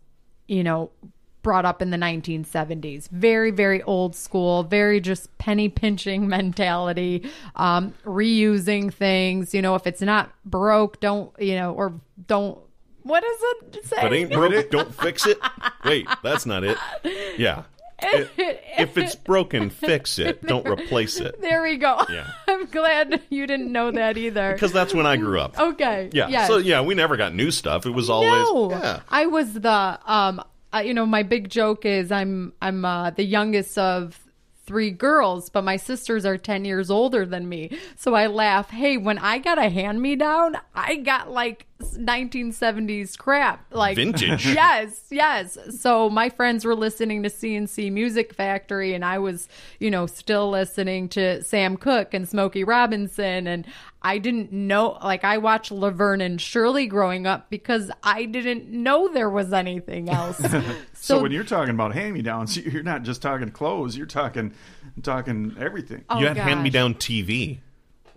you 0.48 0.64
know, 0.64 0.92
brought 1.44 1.64
up 1.66 1.82
in 1.82 1.92
the 1.92 1.98
1970s. 1.98 3.10
Very, 3.10 3.52
very 3.52 3.82
old 3.84 4.16
school, 4.16 4.64
very 4.64 5.00
just 5.00 5.36
penny 5.38 5.70
pinching 5.70 6.28
mentality, 6.38 7.30
um, 7.56 7.94
reusing 8.04 8.94
things. 8.94 9.54
You 9.54 9.62
know, 9.62 9.76
if 9.76 9.88
it's 9.88 10.02
not 10.02 10.32
broke, 10.46 11.00
don't, 11.00 11.32
you 11.40 11.56
know, 11.56 11.74
or 11.74 11.94
don't, 12.28 12.60
what 13.04 13.24
is 13.24 13.38
it 13.42 13.86
say? 13.86 13.96
If 13.98 14.04
it 14.04 14.14
ain't 14.14 14.32
broke, 14.34 14.70
don't 14.72 14.94
fix 14.94 15.26
it. 15.26 15.38
Wait, 15.86 16.06
that's 16.22 16.46
not 16.46 16.64
it. 16.64 16.78
Yeah. 17.38 17.64
It- 18.00 18.30
if 18.78 18.96
it's 18.96 19.16
broken, 19.16 19.72
fix 19.72 20.20
it. 20.20 20.44
Don't 20.46 20.68
replace 20.68 21.20
it. 21.20 21.42
there 21.42 21.64
we 21.64 21.78
go. 21.78 22.00
Yeah. 22.10 22.28
I'm 22.58 22.66
glad 22.68 23.22
you 23.30 23.46
didn't 23.48 23.72
know 23.72 23.92
that 23.92 24.18
either. 24.18 24.54
Because 24.54 24.74
that's 24.74 24.94
when 24.94 25.06
I 25.06 25.18
grew 25.18 25.40
up. 25.40 25.60
Okay. 25.60 26.10
Yeah. 26.14 26.28
Yes. 26.28 26.48
So 26.48 26.58
yeah, 26.58 26.82
we 26.82 26.96
never 26.96 27.18
got 27.18 27.34
new 27.34 27.52
stuff. 27.52 27.86
It 27.86 27.92
was 27.92 28.10
always 28.10 28.32
No, 28.32 28.72
yeah. 28.72 29.02
I 29.10 29.26
was 29.26 29.54
the 29.54 30.00
um. 30.06 30.44
Uh, 30.74 30.80
you 30.80 30.94
know, 30.94 31.06
my 31.06 31.24
big 31.24 31.50
joke 31.50 31.86
is 31.86 32.12
I'm 32.12 32.52
I'm 32.62 32.84
uh, 32.84 33.12
the 33.12 33.24
youngest 33.24 33.78
of 33.78 34.20
three 34.68 34.92
girls, 34.92 35.50
but 35.50 35.64
my 35.64 35.78
sisters 35.78 36.26
are 36.26 36.38
ten 36.38 36.66
years 36.66 36.92
older 36.92 37.26
than 37.26 37.50
me. 37.50 37.76
So 37.96 38.14
I 38.14 38.28
laugh. 38.28 38.70
Hey, 38.70 38.98
when 38.98 39.18
I 39.18 39.40
got 39.40 39.58
a 39.58 39.70
hand 39.70 40.02
me 40.02 40.16
down, 40.16 40.58
I 40.76 40.98
got 40.98 41.32
like 41.32 41.66
1970s 41.80 43.18
crap, 43.18 43.66
like 43.72 43.96
Vintage. 43.96 44.46
yes, 44.46 45.06
yes. 45.10 45.58
So 45.80 46.10
my 46.10 46.30
friends 46.30 46.66
were 46.66 46.76
listening 46.76 47.24
to 47.24 47.30
C+C 47.30 47.90
Music 47.90 48.34
Factory, 48.34 48.94
and 48.94 49.06
I 49.06 49.20
was, 49.20 49.48
you 49.80 49.90
know, 49.90 50.06
still 50.06 50.50
listening 50.50 51.10
to 51.10 51.42
Sam 51.44 51.78
Cooke 51.78 52.14
and 52.14 52.28
Smokey 52.28 52.64
Robinson, 52.64 53.48
and 53.48 53.66
I 54.08 54.20
didn't 54.20 54.54
know. 54.54 54.98
Like 55.04 55.26
I 55.26 55.38
watched 55.38 55.70
Laverne 55.70 56.22
and 56.22 56.40
Shirley 56.40 56.88
growing 56.88 57.28
up 57.28 57.50
because 57.50 57.92
I 58.02 58.24
didn't 58.24 58.70
know 58.70 59.10
there 59.10 59.30
was 59.30 59.52
anything 59.52 60.10
else. 60.10 60.42
So, 60.94 61.22
when 61.22 61.34
you're 61.34 61.44
talking 61.44 61.74
about 61.74 61.94
hand-me-downs, 61.94 62.56
you're 62.56 62.84
not 62.84 63.04
just 63.04 63.22
talking 63.22 63.50
clothes. 63.50 63.98
You're 63.98 64.06
talking, 64.06 64.54
talking 65.04 65.58
everything. 65.60 66.06
Oh, 66.10 66.20
you 66.20 66.28
had 66.28 66.38
hand 66.38 66.64
me 66.64 66.70
down 66.70 66.96
TV. 66.96 67.60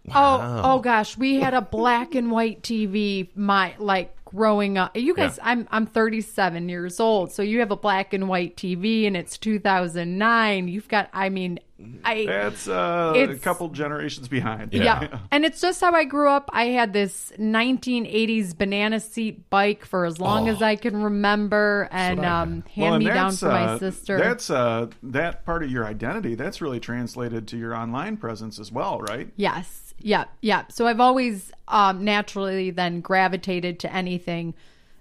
Oh, 0.09 0.12
oh, 0.14 0.61
oh 0.64 0.78
gosh, 0.78 1.18
we 1.18 1.40
had 1.40 1.54
a 1.54 1.61
black 1.61 2.14
and 2.14 2.30
white 2.30 2.62
TV. 2.62 3.28
My 3.35 3.75
like 3.78 4.16
growing 4.35 4.79
up. 4.79 4.97
You 4.97 5.15
guys, 5.15 5.39
Yeah. 5.39 5.51
I'm 5.51 5.69
I'm 5.71 5.87
37 5.87 6.69
years 6.69 7.01
old, 7.01 7.33
so 7.33 7.43
you 7.43 7.61
have 7.61 7.71
a 7.71 7.77
black 7.77 8.13
and 8.13 8.29
white 8.29 8.57
TV, 8.57 9.07
and 9.07 9.17
it's 9.17 9.39
2009. 9.39 10.69
You've 10.69 10.89
got, 10.89 11.09
I 11.13 11.29
mean, 11.29 11.61
I 12.05 12.27
That's 12.27 12.69
uh, 12.69 13.13
a 13.17 13.37
couple 13.37 13.69
generations 13.69 14.29
behind. 14.29 14.73
yeah. 14.75 15.19
And 15.31 15.45
it's 15.45 15.61
just 15.61 15.81
how 15.81 15.93
I 15.93 16.05
grew 16.05 16.29
up. 16.29 16.51
I 16.53 16.67
had 16.67 16.93
this 16.93 17.33
1980s 17.39 18.57
banana 18.57 19.01
seat 19.01 19.49
bike 19.51 19.85
for 19.85 20.05
as 20.05 20.21
long 20.21 20.49
as 20.49 20.61
I 20.63 20.77
can 20.77 21.03
remember 21.03 21.89
and 21.91 22.25
um, 22.25 22.65
hand 22.75 22.91
Well, 22.91 22.99
me 22.99 23.07
down 23.07 23.33
for 23.33 23.49
my 23.49 23.65
uh, 23.65 23.79
sister. 23.79 24.19
That's 24.19 24.51
uh, 24.51 24.89
that 25.03 25.45
part 25.45 25.63
of 25.63 25.71
your 25.71 25.87
identity. 25.87 26.35
That's 26.35 26.61
really 26.61 26.81
translated 26.81 27.49
to 27.49 27.57
your 27.57 27.75
online 27.75 28.17
presence 28.17 28.59
as 28.59 28.71
well, 28.71 29.01
right? 29.01 29.29
Yes. 29.37 29.89
Yep. 30.00 30.30
Yep. 30.42 30.73
So 30.73 30.87
I've 30.87 31.00
always 31.00 31.52
um, 31.69 32.04
naturally 32.04 32.71
then 32.71 33.00
gravitated 33.00 33.78
to 33.80 33.92
anything 33.92 34.54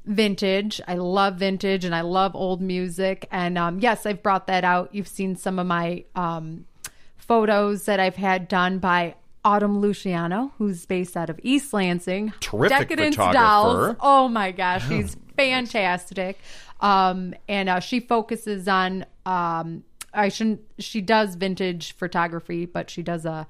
vintage. 0.05 0.81
I 0.87 0.95
love 0.95 1.35
vintage 1.35 1.85
and 1.85 1.93
I 1.93 2.01
love 2.01 2.35
old 2.35 2.61
music. 2.61 3.27
And 3.31 3.57
um, 3.57 3.79
yes, 3.79 4.05
I've 4.05 4.23
brought 4.23 4.47
that 4.47 4.63
out. 4.63 4.93
You've 4.93 5.07
seen 5.07 5.35
some 5.35 5.59
of 5.59 5.67
my 5.67 6.03
um, 6.15 6.65
photos 7.17 7.85
that 7.85 7.99
I've 7.99 8.15
had 8.15 8.47
done 8.47 8.79
by 8.79 9.15
Autumn 9.45 9.79
Luciano, 9.79 10.51
who's 10.57 10.85
based 10.85 11.15
out 11.15 11.29
of 11.29 11.39
East 11.43 11.73
Lansing. 11.73 12.33
Terrific 12.39 12.89
Decadence 12.89 13.15
photographer. 13.15 13.87
Dolls. 13.87 13.95
Oh 14.01 14.27
my 14.27 14.51
gosh, 14.51 14.87
she's 14.87 15.15
fantastic. 15.37 16.39
Um, 16.81 17.33
and 17.47 17.69
uh, 17.69 17.79
she 17.79 17.99
focuses 17.99 18.67
on 18.67 19.05
um, 19.25 19.83
I 20.13 20.29
shouldn't. 20.29 20.61
She 20.79 21.01
does 21.01 21.35
vintage 21.35 21.93
photography, 21.93 22.65
but 22.65 22.89
she 22.89 23.03
does 23.03 23.25
a 23.25 23.47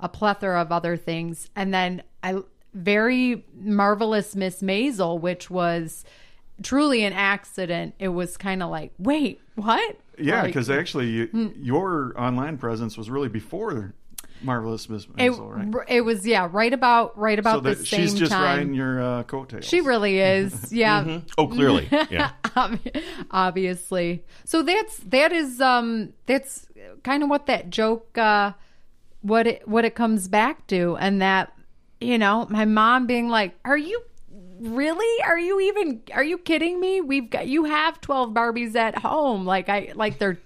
a 0.00 0.08
plethora 0.08 0.60
of 0.60 0.72
other 0.72 0.96
things. 0.96 1.48
And 1.56 1.72
then 1.72 2.02
I 2.22 2.38
very 2.72 3.44
marvelous 3.54 4.34
Miss 4.34 4.60
Maisel, 4.62 5.20
which 5.20 5.48
was 5.50 6.04
truly 6.62 7.04
an 7.04 7.12
accident. 7.12 7.94
It 7.98 8.08
was 8.08 8.36
kind 8.36 8.62
of 8.62 8.70
like, 8.70 8.92
wait, 8.98 9.40
what? 9.54 9.96
Yeah, 10.18 10.42
Like, 10.42 10.46
because 10.46 10.70
actually, 10.70 11.08
you, 11.08 11.26
Hmm. 11.26 11.48
your 11.56 12.14
online 12.16 12.56
presence 12.58 12.96
was 12.96 13.10
really 13.10 13.28
before 13.28 13.94
Marvelous 14.42 14.88
Miss 14.88 15.06
it, 15.16 15.30
right? 15.30 15.72
it 15.88 16.02
was 16.02 16.26
yeah, 16.26 16.48
right 16.52 16.72
about 16.72 17.16
right 17.18 17.38
about 17.38 17.56
So 17.56 17.60
the 17.60 17.74
that 17.76 17.86
same 17.86 18.00
she's 18.00 18.14
just 18.14 18.30
time. 18.32 18.42
riding 18.42 18.74
your 18.74 19.00
uh, 19.02 19.22
coattails. 19.22 19.64
She 19.64 19.80
really 19.80 20.18
is. 20.18 20.72
Yeah. 20.72 21.20
Oh, 21.38 21.46
clearly. 21.48 21.88
Yeah. 22.10 22.32
Obviously 23.30 24.24
so 24.44 24.62
that's 24.62 24.98
that 24.98 25.32
is 25.32 25.60
um 25.60 26.12
that's 26.26 26.66
kind 27.02 27.22
of 27.22 27.28
what 27.28 27.46
that 27.46 27.70
joke 27.70 28.16
uh 28.18 28.52
what 29.24 29.46
it 29.46 29.66
what 29.66 29.84
it 29.84 29.94
comes 29.94 30.28
back 30.28 30.66
to 30.66 30.96
and 31.00 31.20
that 31.22 31.52
you 32.00 32.18
know 32.18 32.46
my 32.50 32.64
mom 32.66 33.06
being 33.06 33.28
like 33.28 33.54
are 33.64 33.76
you 33.78 34.00
really 34.60 35.22
are 35.24 35.38
you 35.38 35.58
even 35.60 36.00
are 36.12 36.22
you 36.22 36.36
kidding 36.38 36.78
me 36.78 37.00
we've 37.00 37.30
got 37.30 37.46
you 37.46 37.64
have 37.64 38.00
12 38.02 38.30
barbies 38.30 38.74
at 38.76 38.98
home 38.98 39.46
like 39.46 39.68
i 39.70 39.90
like 39.94 40.18
they're 40.18 40.38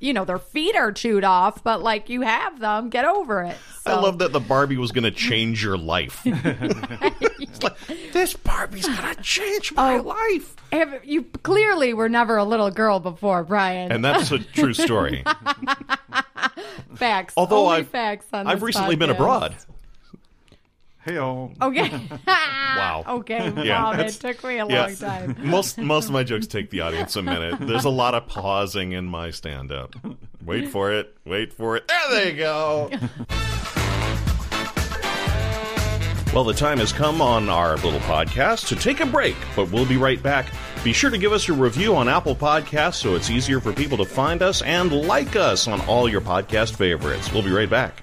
you 0.00 0.12
know 0.12 0.24
their 0.24 0.40
feet 0.40 0.74
are 0.74 0.90
chewed 0.92 1.22
off 1.24 1.62
but 1.62 1.80
like 1.80 2.08
you 2.08 2.22
have 2.22 2.58
them 2.58 2.90
get 2.90 3.04
over 3.04 3.42
it 3.44 3.56
I 3.86 4.00
love 4.00 4.18
that 4.20 4.32
the 4.32 4.40
Barbie 4.40 4.78
was 4.78 4.92
going 4.92 5.04
to 5.04 5.10
change 5.10 5.62
your 5.62 5.76
life. 5.76 6.22
it's 6.24 7.62
like, 7.62 7.76
this 8.14 8.32
Barbie's 8.32 8.86
going 8.86 9.14
to 9.14 9.22
change 9.22 9.74
my 9.74 9.98
Oh. 9.98 10.02
life. 10.04 10.56
Have- 10.72 11.04
you 11.04 11.24
clearly 11.42 11.92
were 11.92 12.08
never 12.08 12.38
a 12.38 12.44
little 12.44 12.70
girl 12.70 12.98
before 12.98 13.44
brian 13.44 13.92
And 13.92 14.02
that's 14.02 14.30
a 14.32 14.38
true 14.38 14.72
story. 14.72 15.22
facts. 16.96 17.34
Although 17.36 17.66
Only 17.66 17.78
I've 17.78 17.88
facts 17.88 18.26
on 18.32 18.46
I've 18.46 18.58
this 18.60 18.66
recently 18.66 18.96
been 18.96 19.10
abroad. 19.10 19.54
Hey, 21.04 21.18
oh. 21.18 21.52
Okay. 21.60 21.90
Wow. 22.26 23.04
Okay. 23.18 23.52
Yeah, 23.62 23.82
wow, 23.84 23.90
that 23.92 23.96
that's- 23.98 24.18
took 24.18 24.42
me 24.42 24.58
a 24.58 24.66
Yeah. 24.66 24.86
long 24.86 24.96
time. 24.96 25.36
Most 25.42 25.78
most 25.78 26.06
of 26.06 26.10
my 26.12 26.24
jokes 26.24 26.46
take 26.46 26.70
the 26.70 26.80
audience 26.80 27.14
a 27.16 27.22
minute. 27.22 27.58
There's 27.60 27.84
a 27.84 27.90
lot 27.90 28.14
of 28.14 28.26
pausing 28.26 28.92
in 28.92 29.04
my 29.06 29.30
stand 29.30 29.70
up. 29.70 29.94
Wait 30.44 30.68
for 30.70 30.90
it. 30.92 31.14
Wait 31.24 31.52
for 31.52 31.76
it. 31.76 31.86
There 31.88 32.10
they 32.10 32.32
go. 32.34 32.90
Well, 36.34 36.42
the 36.42 36.52
time 36.52 36.78
has 36.78 36.92
come 36.92 37.22
on 37.22 37.48
our 37.48 37.76
little 37.76 38.00
podcast 38.00 38.66
to 38.66 38.74
take 38.74 38.98
a 38.98 39.06
break, 39.06 39.36
but 39.54 39.70
we'll 39.70 39.86
be 39.86 39.96
right 39.96 40.20
back. 40.20 40.52
Be 40.82 40.92
sure 40.92 41.08
to 41.08 41.16
give 41.16 41.32
us 41.32 41.48
a 41.48 41.52
review 41.52 41.94
on 41.94 42.08
Apple 42.08 42.34
Podcasts 42.34 42.96
so 42.96 43.14
it's 43.14 43.30
easier 43.30 43.60
for 43.60 43.72
people 43.72 43.96
to 43.98 44.04
find 44.04 44.42
us 44.42 44.60
and 44.62 44.90
like 44.90 45.36
us 45.36 45.68
on 45.68 45.80
all 45.82 46.08
your 46.08 46.20
podcast 46.20 46.74
favorites. 46.74 47.32
We'll 47.32 47.44
be 47.44 47.52
right 47.52 47.70
back. 47.70 48.02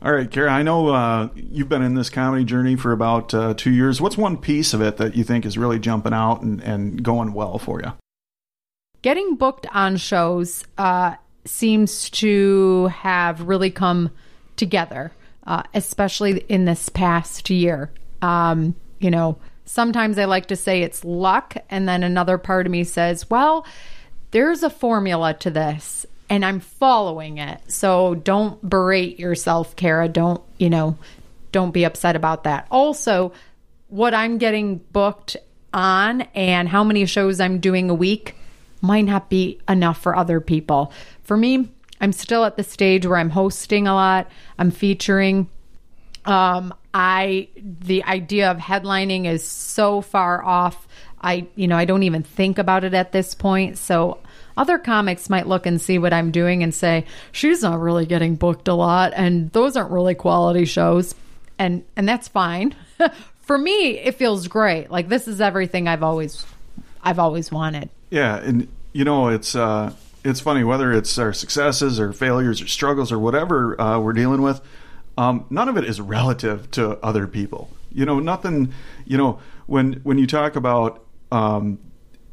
All 0.00 0.14
right, 0.14 0.30
Kara, 0.30 0.50
I 0.50 0.62
know 0.62 0.88
uh, 0.88 1.28
you've 1.34 1.68
been 1.68 1.82
in 1.82 1.94
this 1.94 2.08
comedy 2.08 2.44
journey 2.44 2.76
for 2.76 2.92
about 2.92 3.34
uh, 3.34 3.52
two 3.52 3.70
years. 3.70 4.00
What's 4.00 4.16
one 4.16 4.38
piece 4.38 4.72
of 4.72 4.80
it 4.80 4.96
that 4.96 5.14
you 5.14 5.24
think 5.24 5.44
is 5.44 5.58
really 5.58 5.78
jumping 5.78 6.14
out 6.14 6.40
and, 6.40 6.62
and 6.62 7.02
going 7.02 7.34
well 7.34 7.58
for 7.58 7.82
you? 7.82 7.92
Getting 9.02 9.36
booked 9.36 9.66
on 9.72 9.96
shows 9.96 10.64
uh, 10.76 11.14
seems 11.44 12.10
to 12.10 12.86
have 12.88 13.42
really 13.42 13.70
come 13.70 14.10
together, 14.56 15.12
uh, 15.46 15.62
especially 15.72 16.40
in 16.48 16.64
this 16.64 16.88
past 16.88 17.48
year. 17.48 17.92
Um, 18.22 18.74
you 18.98 19.10
know, 19.10 19.38
sometimes 19.64 20.18
I 20.18 20.24
like 20.24 20.46
to 20.46 20.56
say 20.56 20.82
it's 20.82 21.04
luck, 21.04 21.56
and 21.70 21.88
then 21.88 22.02
another 22.02 22.38
part 22.38 22.66
of 22.66 22.72
me 22.72 22.82
says, 22.82 23.30
well, 23.30 23.64
there's 24.32 24.62
a 24.64 24.70
formula 24.70 25.32
to 25.34 25.50
this, 25.50 26.04
and 26.28 26.44
I'm 26.44 26.58
following 26.58 27.38
it. 27.38 27.60
So 27.68 28.16
don't 28.16 28.68
berate 28.68 29.20
yourself, 29.20 29.76
Kara. 29.76 30.08
Don't, 30.08 30.42
you 30.58 30.70
know, 30.70 30.98
don't 31.52 31.70
be 31.70 31.84
upset 31.84 32.16
about 32.16 32.44
that. 32.44 32.66
Also, 32.70 33.32
what 33.86 34.12
I'm 34.12 34.38
getting 34.38 34.78
booked 34.78 35.36
on 35.72 36.22
and 36.34 36.68
how 36.68 36.82
many 36.82 37.06
shows 37.06 37.40
I'm 37.40 37.60
doing 37.60 37.90
a 37.90 37.94
week 37.94 38.34
might 38.80 39.04
not 39.04 39.28
be 39.28 39.60
enough 39.68 40.00
for 40.00 40.16
other 40.16 40.40
people. 40.40 40.92
For 41.22 41.36
me, 41.36 41.68
I'm 42.00 42.12
still 42.12 42.44
at 42.44 42.56
the 42.56 42.62
stage 42.62 43.06
where 43.06 43.18
I'm 43.18 43.30
hosting 43.30 43.86
a 43.86 43.94
lot, 43.94 44.30
I'm 44.58 44.70
featuring. 44.70 45.48
Um, 46.24 46.74
I 46.92 47.48
the 47.56 48.04
idea 48.04 48.50
of 48.50 48.58
headlining 48.58 49.26
is 49.26 49.46
so 49.46 50.00
far 50.00 50.44
off. 50.44 50.86
I 51.20 51.46
you 51.54 51.66
know 51.68 51.76
I 51.76 51.84
don't 51.84 52.02
even 52.02 52.22
think 52.22 52.58
about 52.58 52.84
it 52.84 52.94
at 52.94 53.12
this 53.12 53.34
point. 53.34 53.78
So 53.78 54.18
other 54.56 54.78
comics 54.78 55.30
might 55.30 55.46
look 55.46 55.66
and 55.66 55.80
see 55.80 55.98
what 55.98 56.12
I'm 56.12 56.30
doing 56.30 56.62
and 56.62 56.74
say 56.74 57.06
she's 57.32 57.62
not 57.62 57.80
really 57.80 58.06
getting 58.06 58.36
booked 58.36 58.68
a 58.68 58.74
lot, 58.74 59.12
and 59.14 59.50
those 59.52 59.76
aren't 59.76 59.92
really 59.92 60.14
quality 60.14 60.64
shows, 60.64 61.14
and 61.58 61.84
and 61.96 62.08
that's 62.08 62.28
fine. 62.28 62.74
For 63.40 63.56
me, 63.56 63.98
it 63.98 64.16
feels 64.16 64.48
great. 64.48 64.90
Like 64.90 65.08
this 65.08 65.26
is 65.28 65.40
everything 65.40 65.88
I've 65.88 66.02
always 66.02 66.44
I've 67.02 67.18
always 67.18 67.50
wanted. 67.50 67.90
Yeah, 68.10 68.36
and 68.36 68.68
you 68.92 69.04
know 69.04 69.28
it's 69.28 69.54
uh, 69.54 69.92
it's 70.24 70.40
funny 70.40 70.64
whether 70.64 70.92
it's 70.92 71.18
our 71.18 71.32
successes 71.32 72.00
or 72.00 72.12
failures 72.12 72.60
or 72.60 72.66
struggles 72.66 73.12
or 73.12 73.18
whatever 73.18 73.80
uh, 73.80 73.98
we're 73.98 74.12
dealing 74.12 74.42
with. 74.42 74.60
Um, 75.16 75.46
none 75.50 75.68
of 75.68 75.76
it 75.76 75.84
is 75.84 76.00
relative 76.00 76.70
to 76.72 76.98
other 76.98 77.26
people. 77.26 77.70
You 77.92 78.06
know, 78.06 78.20
nothing. 78.20 78.72
You 79.04 79.18
know, 79.18 79.40
when 79.66 79.94
when 80.04 80.18
you 80.18 80.26
talk 80.26 80.56
about, 80.56 81.04
um, 81.32 81.78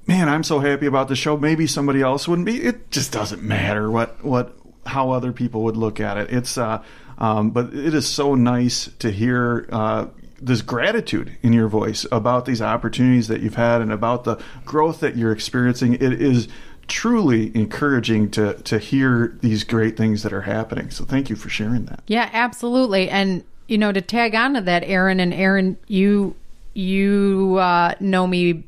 man, 0.08 0.29
I'm 0.29 0.44
so 0.44 0.60
happy 0.60 0.86
about 0.86 1.08
the 1.08 1.15
show. 1.15 1.38
Maybe 1.38 1.67
somebody 1.67 2.01
else 2.01 2.27
wouldn't 2.27 2.46
be. 2.46 2.62
It 2.62 2.91
just 2.91 3.12
doesn't 3.12 3.41
matter 3.41 3.89
what 3.89 4.24
what 4.24 4.55
how 4.86 5.12
other 5.12 5.34
people 5.34 5.63
would 5.63 5.77
look 5.77 6.00
at 6.00 6.17
it. 6.17 6.32
It's 6.32 6.58
uh, 6.58 6.84
um, 7.17 7.51
but 7.51 7.74
it 7.74 7.94
is 7.94 8.08
so 8.08 8.36
nice 8.36 8.89
to 9.00 9.12
hear. 9.12 9.67
Uh, 9.72 10.08
this 10.39 10.62
gratitude 10.62 11.38
in 11.42 11.54
your 11.54 11.68
voice 11.68 12.06
about 12.12 12.46
these 12.46 12.62
opportunities 12.62 13.27
that 13.27 13.42
you've 13.42 13.56
had 13.56 13.82
and 13.82 13.92
about 13.92 14.24
the 14.24 14.42
growth 14.65 15.00
that 15.00 15.15
you're 15.15 15.32
experiencing. 15.32 15.93
It 15.93 16.21
is 16.21 16.48
truly 16.88 17.56
encouraging 17.56 18.30
to 18.32 18.54
to 18.63 18.78
hear 18.78 19.38
these 19.41 19.63
great 19.63 19.98
things 19.98 20.24
that 20.24 20.34
are 20.34 20.41
happening. 20.41 20.91
So 20.91 21.04
thank 21.04 21.30
you 21.30 21.36
for 21.36 21.50
sharing 21.50 21.86
that. 21.86 22.02
Yeah, 22.08 22.30
absolutely. 22.32 23.10
And 23.10 23.43
you 23.67 23.78
know, 23.78 23.91
to 23.91 24.02
tag 24.02 24.36
on 24.36 24.54
to 24.54 24.62
that, 24.62 24.84
Aaron 24.84 25.19
and 25.19 25.34
Aaron, 25.34 25.78
you 25.88 26.36
you 26.74 27.58
uh, 27.60 27.95
know 28.00 28.28
me 28.28 28.63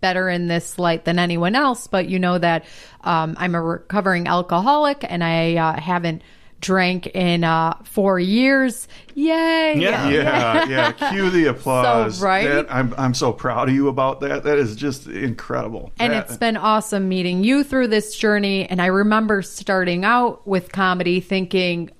better 0.00 0.28
in 0.28 0.48
this 0.48 0.78
light 0.78 1.04
than 1.04 1.18
anyone 1.18 1.54
else, 1.54 1.86
but 1.86 2.08
you 2.08 2.18
know 2.18 2.38
that 2.38 2.64
um, 3.02 3.36
I'm 3.38 3.54
a 3.54 3.62
recovering 3.62 4.26
alcoholic 4.26 5.04
and 5.08 5.22
I 5.22 5.56
uh, 5.56 5.80
haven't 5.80 6.22
drank 6.62 7.08
in 7.08 7.44
uh, 7.44 7.74
four 7.84 8.18
years. 8.18 8.88
Yay! 9.14 9.74
Yeah. 9.78 10.08
Yeah, 10.08 10.64
yeah. 10.64 11.10
Cue 11.10 11.28
the 11.28 11.46
applause. 11.50 12.18
So, 12.18 12.24
right? 12.24 12.48
That- 12.48 12.72
I'm 12.74 12.94
I'm 12.96 13.12
so 13.12 13.32
proud 13.34 13.68
of 13.68 13.74
you 13.74 13.88
about 13.88 14.20
that. 14.20 14.44
That 14.44 14.56
is 14.58 14.74
just 14.74 15.06
incredible. 15.06 15.92
And 15.98 16.14
That- 16.14 16.24
it's 16.30 16.38
been 16.38 16.56
awesome 16.56 17.10
meeting 17.10 17.44
you 17.44 17.62
through 17.64 17.88
this 17.88 18.16
journey. 18.16 18.66
And 18.66 18.80
I 18.80 18.86
remember 18.86 19.42
starting 19.42 20.06
out 20.06 20.46
with 20.48 20.72
comedy 20.72 21.20
thinking, 21.20 21.90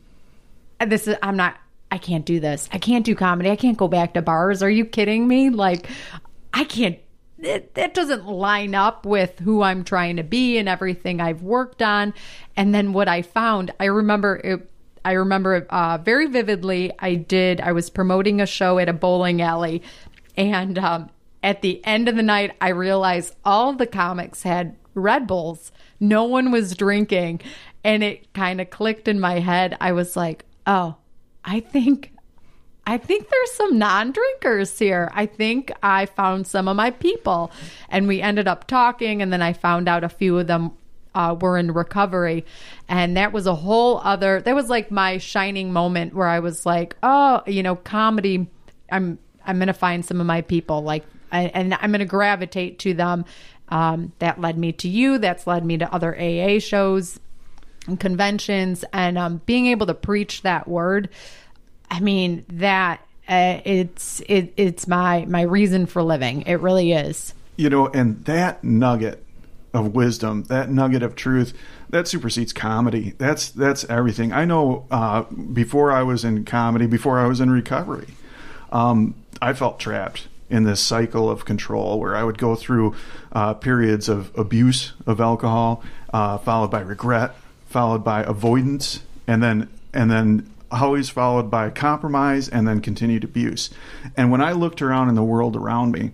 this 0.86 1.06
is, 1.06 1.16
I'm 1.22 1.36
not, 1.36 1.56
I 1.90 1.98
can't 1.98 2.24
do 2.24 2.40
this. 2.40 2.68
I 2.72 2.78
can't 2.78 3.04
do 3.04 3.14
comedy. 3.14 3.50
I 3.50 3.56
can't 3.56 3.76
go 3.76 3.88
back 3.88 4.14
to 4.14 4.22
bars. 4.22 4.62
Are 4.62 4.70
you 4.70 4.86
kidding 4.86 5.28
me? 5.28 5.50
Like, 5.50 5.86
I 6.54 6.64
can't, 6.64 6.98
it, 7.42 7.94
doesn't 7.94 8.26
line 8.26 8.74
up 8.74 9.04
with 9.04 9.38
who 9.40 9.62
I'm 9.62 9.84
trying 9.84 10.16
to 10.16 10.22
be 10.22 10.58
and 10.58 10.68
everything 10.68 11.20
I've 11.20 11.42
worked 11.42 11.82
on. 11.82 12.14
And 12.56 12.74
then 12.74 12.92
what 12.92 13.08
I 13.08 13.22
found, 13.22 13.72
I 13.80 13.86
remember 13.86 14.36
it, 14.42 14.70
I 15.04 15.12
remember 15.12 15.66
uh, 15.68 15.98
very 15.98 16.26
vividly. 16.26 16.92
I 16.98 17.14
did. 17.16 17.60
I 17.60 17.72
was 17.72 17.90
promoting 17.90 18.40
a 18.40 18.46
show 18.46 18.78
at 18.78 18.88
a 18.88 18.92
bowling 18.92 19.42
alley, 19.42 19.82
and 20.36 20.78
um, 20.78 21.10
at 21.42 21.60
the 21.62 21.84
end 21.84 22.08
of 22.08 22.14
the 22.14 22.22
night, 22.22 22.52
I 22.60 22.68
realized 22.68 23.34
all 23.44 23.72
the 23.72 23.86
comics 23.86 24.44
had 24.44 24.76
Red 24.94 25.26
Bulls. 25.26 25.72
No 25.98 26.24
one 26.24 26.52
was 26.52 26.76
drinking, 26.76 27.40
and 27.82 28.04
it 28.04 28.32
kind 28.32 28.60
of 28.60 28.70
clicked 28.70 29.08
in 29.08 29.18
my 29.18 29.40
head. 29.40 29.76
I 29.80 29.90
was 29.90 30.16
like, 30.16 30.44
"Oh, 30.68 30.96
I 31.44 31.58
think 31.58 32.11
I 32.86 32.98
think 32.98 33.28
there's 33.28 33.52
some 33.52 33.78
non 33.78 34.12
drinkers 34.12 34.78
here. 34.78 35.10
I 35.14 35.26
think 35.26 35.72
I 35.82 36.06
found 36.06 36.46
some 36.46 36.68
of 36.68 36.76
my 36.76 36.90
people. 36.90 37.52
And 37.88 38.08
we 38.08 38.20
ended 38.20 38.48
up 38.48 38.66
talking, 38.66 39.22
and 39.22 39.32
then 39.32 39.42
I 39.42 39.52
found 39.52 39.88
out 39.88 40.04
a 40.04 40.08
few 40.08 40.38
of 40.38 40.46
them 40.46 40.72
uh, 41.14 41.36
were 41.40 41.58
in 41.58 41.72
recovery. 41.72 42.44
And 42.88 43.16
that 43.16 43.32
was 43.32 43.46
a 43.46 43.54
whole 43.54 43.98
other, 43.98 44.40
that 44.40 44.54
was 44.54 44.68
like 44.68 44.90
my 44.90 45.18
shining 45.18 45.72
moment 45.72 46.14
where 46.14 46.28
I 46.28 46.40
was 46.40 46.66
like, 46.66 46.96
oh, 47.02 47.42
you 47.46 47.62
know, 47.62 47.76
comedy, 47.76 48.48
I'm, 48.90 49.18
I'm 49.46 49.58
going 49.58 49.68
to 49.68 49.74
find 49.74 50.04
some 50.04 50.20
of 50.20 50.26
my 50.26 50.42
people. 50.42 50.82
Like, 50.82 51.04
I, 51.30 51.42
and 51.54 51.74
I'm 51.74 51.90
going 51.90 52.00
to 52.00 52.04
gravitate 52.04 52.78
to 52.80 52.94
them. 52.94 53.24
Um, 53.68 54.12
that 54.18 54.38
led 54.38 54.58
me 54.58 54.72
to 54.72 54.88
you. 54.88 55.16
That's 55.16 55.46
led 55.46 55.64
me 55.64 55.78
to 55.78 55.94
other 55.94 56.14
AA 56.18 56.58
shows 56.58 57.18
and 57.86 57.98
conventions 57.98 58.84
and 58.92 59.16
um, 59.16 59.40
being 59.46 59.66
able 59.66 59.86
to 59.86 59.94
preach 59.94 60.42
that 60.42 60.68
word 60.68 61.08
i 61.92 62.00
mean 62.00 62.44
that 62.48 63.00
uh, 63.28 63.60
it's 63.64 64.20
it, 64.28 64.52
it's 64.56 64.88
my 64.88 65.24
my 65.26 65.42
reason 65.42 65.86
for 65.86 66.02
living 66.02 66.42
it 66.42 66.60
really 66.60 66.92
is 66.92 67.34
you 67.56 67.70
know, 67.70 67.86
and 67.88 68.24
that 68.24 68.64
nugget 68.64 69.24
of 69.74 69.94
wisdom, 69.94 70.44
that 70.44 70.70
nugget 70.70 71.02
of 71.02 71.14
truth, 71.14 71.54
that 71.90 72.08
supersedes 72.08 72.52
comedy. 72.52 73.14
That's 73.18 73.50
that's 73.50 73.84
everything. 73.84 74.32
I 74.32 74.44
know. 74.44 74.86
Uh, 74.90 75.22
before 75.22 75.92
I 75.92 76.02
was 76.02 76.24
in 76.24 76.44
comedy, 76.44 76.86
before 76.86 77.18
I 77.18 77.26
was 77.26 77.40
in 77.40 77.50
recovery, 77.50 78.08
um, 78.70 79.14
I 79.40 79.52
felt 79.52 79.78
trapped 79.78 80.28
in 80.50 80.64
this 80.64 80.80
cycle 80.80 81.30
of 81.30 81.44
control 81.44 81.98
where 81.98 82.16
I 82.16 82.24
would 82.24 82.36
go 82.36 82.54
through 82.54 82.94
uh, 83.32 83.54
periods 83.54 84.08
of 84.08 84.36
abuse 84.36 84.92
of 85.06 85.20
alcohol, 85.20 85.82
uh, 86.12 86.38
followed 86.38 86.70
by 86.70 86.80
regret, 86.80 87.34
followed 87.66 88.04
by 88.04 88.22
avoidance, 88.22 89.02
and 89.26 89.42
then 89.42 89.68
and 89.92 90.10
then 90.10 90.50
always 90.72 91.08
followed 91.08 91.50
by 91.50 91.70
compromise 91.70 92.48
and 92.48 92.66
then 92.66 92.80
continued 92.80 93.24
abuse. 93.24 93.70
And 94.16 94.30
when 94.30 94.40
I 94.40 94.52
looked 94.52 94.82
around 94.82 95.08
in 95.08 95.14
the 95.14 95.22
world 95.22 95.56
around 95.56 95.92
me, 95.92 96.12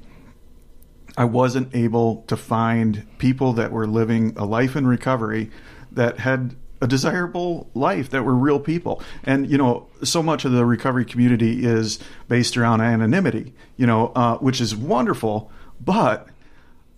I 1.16 1.24
wasn't 1.24 1.74
able 1.74 2.22
to 2.28 2.36
find 2.36 3.06
people 3.18 3.52
that 3.54 3.72
were 3.72 3.86
living 3.86 4.34
a 4.36 4.44
life 4.44 4.76
in 4.76 4.86
recovery 4.86 5.50
that 5.92 6.20
had 6.20 6.54
a 6.80 6.86
desirable 6.86 7.68
life 7.74 8.10
that 8.10 8.24
were 8.24 8.34
real 8.34 8.60
people. 8.60 9.02
And 9.24 9.50
you 9.50 9.58
know, 9.58 9.88
so 10.04 10.22
much 10.22 10.44
of 10.44 10.52
the 10.52 10.64
recovery 10.64 11.04
community 11.04 11.64
is 11.64 11.98
based 12.28 12.56
around 12.56 12.82
anonymity. 12.82 13.52
You 13.76 13.86
know, 13.86 14.12
uh, 14.14 14.36
which 14.38 14.60
is 14.60 14.76
wonderful, 14.76 15.50
but 15.80 16.28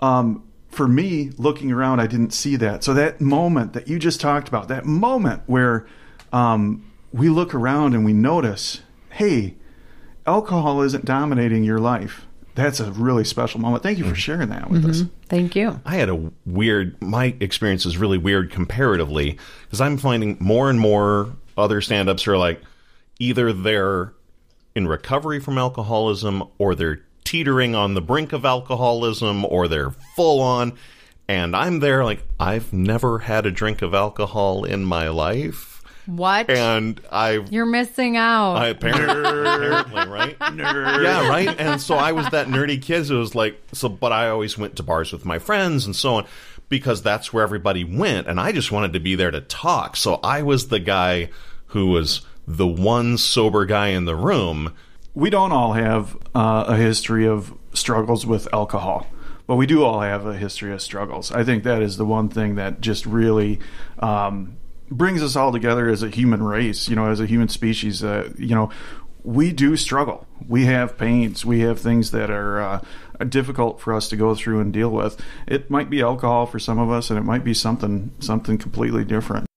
um, 0.01 0.44
for 0.68 0.87
me, 0.87 1.31
looking 1.37 1.73
around, 1.73 2.01
I 2.01 2.07
didn't 2.07 2.33
see 2.33 2.57
that. 2.57 2.85
So 2.85 2.94
that 2.94 3.20
moment 3.20 3.73
that 3.73 3.88
you 3.88 3.99
just 3.99 4.20
talked 4.20 4.49
about, 4.49 4.68
that 4.68 4.85
moment 4.85 5.42
where 5.46 5.87
um, 6.33 6.89
we 7.12 7.29
look 7.29 7.55
around 7.55 7.94
and 7.94 8.05
we 8.05 8.12
notice, 8.12 8.83
hey, 9.11 9.55
alcohol 10.27 10.83
isn't 10.83 11.05
dominating 11.05 11.64
your 11.64 11.79
life. 11.79 12.27
that's 12.55 12.81
a 12.81 12.90
really 12.92 13.25
special 13.25 13.61
moment. 13.61 13.83
Thank 13.83 13.99
you 13.99 14.05
for 14.05 14.11
mm-hmm. 14.11 14.16
sharing 14.16 14.49
that 14.51 14.70
with 14.70 14.85
us. 14.85 15.03
Mm-hmm. 15.03 15.14
Thank 15.27 15.57
you. 15.57 15.81
I 15.85 15.96
had 15.96 16.09
a 16.09 16.31
weird. 16.44 17.01
My 17.01 17.35
experience 17.40 17.87
is 17.87 17.96
really 17.96 18.18
weird 18.18 18.51
comparatively 18.51 19.38
because 19.64 19.81
I'm 19.81 19.96
finding 19.96 20.37
more 20.40 20.68
and 20.68 20.79
more 20.79 21.33
other 21.57 21.81
stand-ups 21.81 22.27
are 22.27 22.38
like 22.38 22.61
either 23.18 23.53
they're 23.53 24.12
in 24.75 24.88
recovery 24.88 25.40
from 25.40 25.59
alcoholism 25.59 26.42
or 26.59 26.75
they're 26.75 27.01
teetering 27.25 27.75
on 27.75 27.94
the 27.94 28.01
brink 28.01 28.33
of 28.33 28.44
alcoholism 28.44 29.44
or 29.44 29.68
they're 29.68 29.90
full 30.16 30.40
on. 30.40 30.73
And 31.29 31.55
I'm 31.55 31.79
there 31.79 32.05
like 32.05 32.25
I've 32.40 32.73
never 32.73 33.20
had 33.20 33.46
a 33.46 33.53
drink 33.53 33.83
of 33.83 33.94
alcohol 33.94 34.64
in 34.64 34.85
my 34.85 35.09
life, 35.09 35.69
What? 36.16 36.51
and 36.51 37.01
I've 37.11 37.53
You're 37.53 37.66
missing 37.66 38.16
out. 38.16 38.55
I 38.57 38.68
apparently, 38.68 39.07
apparently, 39.09 40.07
right? 40.09 40.37
Yeah, 40.57 41.29
right. 41.29 41.55
And 41.59 41.81
so 41.81 41.94
I 41.94 42.12
was 42.12 42.29
that 42.31 42.49
nerdy 42.49 42.81
kid 42.81 43.07
who 43.07 43.18
was 43.18 43.35
like, 43.35 43.61
so, 43.73 43.88
but 43.88 44.12
I 44.12 44.29
always 44.29 44.59
went 44.59 44.77
to 44.77 44.83
bars 44.83 45.12
with 45.12 45.25
my 45.25 45.38
friends 45.38 45.87
and 45.87 45.94
so 45.94 46.16
on 46.16 46.27
because 46.68 47.03
that's 47.03 47.33
where 47.33 47.42
everybody 47.42 47.85
went. 47.85 48.27
And 48.27 48.40
I 48.40 48.53
just 48.53 48.70
wanted 48.73 48.92
to 48.92 49.01
be 49.01 49.14
there 49.14 49.31
to 49.31 49.40
talk. 49.40 49.96
So 49.96 50.20
I 50.23 50.42
was 50.42 50.68
the 50.68 50.81
guy 50.81 51.31
who 51.66 51.88
was 51.88 52.23
the 52.46 52.66
one 52.66 53.16
sober 53.18 53.64
guy 53.64 53.88
in 53.88 54.05
the 54.05 54.16
room. 54.16 54.75
we 55.14 55.31
don't 55.31 55.53
all 55.53 55.73
have 55.75 56.16
uh, 56.35 56.64
a 56.68 56.77
history 56.77 57.27
of 57.27 57.53
struggles 57.73 58.27
with 58.27 58.53
alcohol, 58.53 59.07
but 59.46 59.57
we 59.57 59.66
do 59.66 59.85
all 59.85 60.01
have 60.01 60.27
a 60.27 60.37
history 60.37 60.73
of 60.73 60.81
struggles. 60.83 61.31
I 61.33 61.44
think 61.44 61.64
that 61.64 61.83
is 61.83 61.96
the 61.96 62.05
one 62.05 62.29
thing 62.29 62.55
that 62.57 62.81
just 62.81 63.07
really 63.07 63.61
um, 63.99 64.57
brings 64.90 65.22
us 65.22 65.37
all 65.37 65.53
together 65.53 65.88
as 65.88 66.03
a 66.03 66.09
human 66.09 66.42
race, 66.42 66.88
you 66.88 66.96
know, 66.96 67.11
as 67.11 67.20
a 67.20 67.26
human 67.26 67.48
species. 67.48 68.03
Uh, 68.03 68.33
you 68.38 68.55
know, 68.55 68.70
we 69.22 69.53
do 69.53 69.76
struggle. 69.76 70.26
We 70.48 70.64
have 70.66 70.96
pains. 70.98 71.44
We 71.44 71.61
have 71.61 71.79
things 71.79 72.11
that 72.11 72.31
are. 72.31 72.61
Uh, 72.61 72.81
difficult 73.29 73.81
for 73.81 73.92
us 73.92 74.09
to 74.09 74.16
go 74.16 74.35
through 74.35 74.61
and 74.61 74.72
deal 74.72 74.90
with. 74.90 75.22
It 75.46 75.70
might 75.70 75.90
be 75.90 76.00
alcohol 76.00 76.46
for 76.46 76.59
some 76.59 76.79
of 76.79 76.90
us, 76.90 77.11
and 77.11 77.18
it 77.18 77.22
might 77.22 77.44
be 77.44 77.55
something 77.55 78.12
something 78.18 78.57
completely 78.57 79.05
different. 79.05 79.49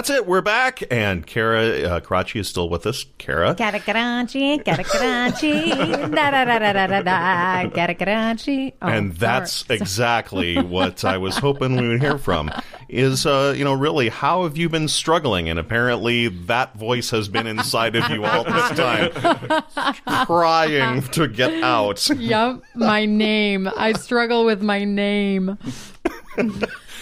That's 0.00 0.08
it. 0.08 0.26
We're 0.26 0.40
back. 0.40 0.82
And 0.90 1.26
Kara 1.26 1.82
uh, 1.82 2.00
Karachi 2.00 2.38
is 2.38 2.48
still 2.48 2.70
with 2.70 2.86
us. 2.86 3.04
Kara. 3.18 3.54
Gotta 3.54 3.80
Karachi, 3.80 4.56
gotta 4.56 4.82
Karachi, 4.82 5.68
da 5.74 6.30
da 6.30 6.44
da 6.46 6.58
da 6.58 6.72
da 6.72 6.86
da 6.86 7.02
da, 7.02 7.66
gotta 7.66 7.94
Karachi. 7.94 8.72
Oh, 8.80 8.88
and 8.88 9.12
that's 9.12 9.66
sorry. 9.66 9.76
exactly 9.80 10.56
what 10.56 11.04
I 11.04 11.18
was 11.18 11.36
hoping 11.36 11.76
we 11.76 11.86
would 11.86 12.00
hear 12.00 12.16
from. 12.16 12.50
Is 12.88 13.26
uh, 13.26 13.52
you 13.54 13.62
know, 13.62 13.74
really, 13.74 14.08
how 14.08 14.44
have 14.44 14.56
you 14.56 14.70
been 14.70 14.88
struggling? 14.88 15.50
And 15.50 15.58
apparently, 15.58 16.28
that 16.28 16.74
voice 16.76 17.10
has 17.10 17.28
been 17.28 17.46
inside 17.46 17.94
of 17.94 18.08
you 18.08 18.24
all 18.24 18.44
this 18.44 18.70
time, 18.70 19.12
crying 20.24 21.02
to 21.02 21.28
get 21.28 21.62
out. 21.62 22.08
Yep, 22.08 22.62
my 22.74 23.04
name. 23.04 23.68
I 23.76 23.92
struggle 23.92 24.46
with 24.46 24.62
my 24.62 24.82
name. 24.82 25.58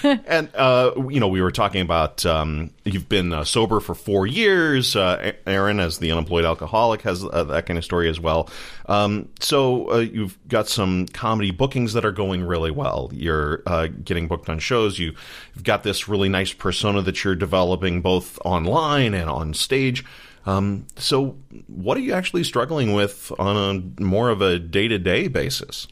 And 0.26 0.54
uh, 0.54 0.92
you 1.08 1.20
know, 1.20 1.28
we 1.28 1.40
were 1.40 1.50
talking 1.50 1.80
about 1.80 2.24
um, 2.26 2.70
you've 2.84 3.08
been 3.08 3.32
uh, 3.32 3.44
sober 3.44 3.80
for 3.80 3.94
four 3.94 4.26
years. 4.26 4.94
Uh, 4.94 5.32
Aaron, 5.46 5.80
as 5.80 5.98
the 5.98 6.10
unemployed 6.12 6.44
alcoholic, 6.44 7.02
has 7.02 7.24
uh, 7.24 7.44
that 7.44 7.66
kind 7.66 7.78
of 7.78 7.84
story 7.84 8.08
as 8.08 8.20
well. 8.20 8.48
Um, 8.86 9.28
so 9.40 9.90
uh, 9.90 9.98
you've 9.98 10.38
got 10.48 10.68
some 10.68 11.06
comedy 11.06 11.50
bookings 11.50 11.92
that 11.94 12.04
are 12.04 12.12
going 12.12 12.44
really 12.44 12.70
well. 12.70 13.10
You're 13.12 13.62
uh, 13.66 13.86
getting 13.86 14.28
booked 14.28 14.48
on 14.48 14.58
shows. 14.58 14.98
You, 14.98 15.14
you've 15.54 15.64
got 15.64 15.82
this 15.82 16.08
really 16.08 16.28
nice 16.28 16.52
persona 16.52 17.02
that 17.02 17.24
you're 17.24 17.34
developing 17.34 18.02
both 18.02 18.38
online 18.44 19.14
and 19.14 19.28
on 19.28 19.54
stage. 19.54 20.04
Um, 20.46 20.86
so, 20.96 21.36
what 21.66 21.96
are 21.96 22.00
you 22.00 22.12
actually 22.12 22.44
struggling 22.44 22.92
with 22.92 23.32
on 23.38 23.92
a 23.98 24.02
more 24.02 24.30
of 24.30 24.40
a 24.40 24.58
day 24.58 24.88
to 24.88 24.98
day 24.98 25.28
basis? 25.28 25.86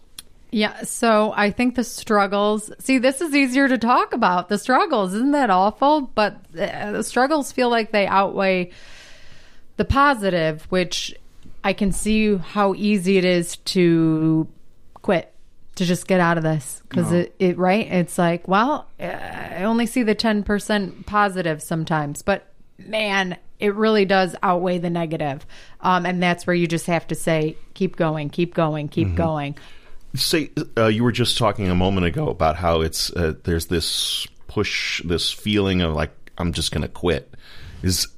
Yeah, 0.51 0.85
so 0.85 1.33
I 1.37 1.51
think 1.51 1.75
the 1.75 1.85
struggles. 1.85 2.71
See, 2.79 2.99
this 2.99 3.21
is 3.21 3.35
easier 3.35 3.69
to 3.69 3.79
talk 3.79 4.13
about. 4.13 4.49
The 4.49 4.59
struggles, 4.59 5.13
isn't 5.13 5.33
that 5.33 5.51
awful? 5.51 6.03
But 6.15 6.37
uh, 6.59 6.93
the 6.93 7.03
struggles 7.03 7.53
feel 7.53 7.69
like 7.69 7.91
they 7.91 8.07
outweigh 8.07 8.71
the 9.77 9.85
positive, 9.85 10.63
which 10.71 11.15
I 11.65 11.73
can 11.73 11.93
see 11.93 12.37
how 12.37 12.75
easy 12.75 13.19
it 13.19 13.25
is 13.25 13.57
to 13.57 14.47
quit, 14.95 15.33
to 15.75 15.85
just 15.85 16.07
get 16.07 16.21
out 16.21 16.39
of 16.39 16.45
this. 16.45 16.81
Because 16.89 17.13
it, 17.13 17.35
it, 17.39 17.59
right? 17.59 17.87
It's 17.87 18.17
like, 18.17 18.47
well, 18.47 18.87
uh, 19.01 19.05
I 19.05 19.65
only 19.65 19.87
see 19.87 20.05
the 20.05 20.15
10% 20.15 21.07
positive 21.07 21.61
sometimes, 21.61 22.23
but 22.23 22.47
man, 22.79 23.37
it 23.59 23.75
really 23.75 24.05
does 24.05 24.37
outweigh 24.43 24.79
the 24.79 24.91
negative. 24.91 25.45
Um, 25.81 26.07
and 26.07 26.23
that's 26.23 26.47
where 26.47 26.55
you 26.55 26.67
just 26.67 26.87
have 26.87 27.07
to 27.09 27.15
say, 27.15 27.57
keep 27.75 27.97
going, 27.97 28.31
keep 28.31 28.55
going, 28.55 28.89
keep 28.89 29.15
going. 29.15 29.57
Say 30.17 30.51
uh, 30.77 30.87
you 30.87 31.05
were 31.05 31.13
just 31.13 31.39
talking 31.39 31.69
a 31.69 31.75
moment 31.75 32.07
ago 32.07 32.29
about 32.29 32.57
how 32.57 32.81
it's 32.81 33.11
uh, 33.11 33.35
there's 33.45 33.67
this 33.67 34.27
push 34.49 35.03
this 35.03 35.31
feeling 35.31 35.83
of 35.83 35.95
like 35.95 36.11
i'm 36.39 36.53
just 36.53 36.73
gonna 36.73 36.89
quit. 36.89 37.35
Is 37.83 38.09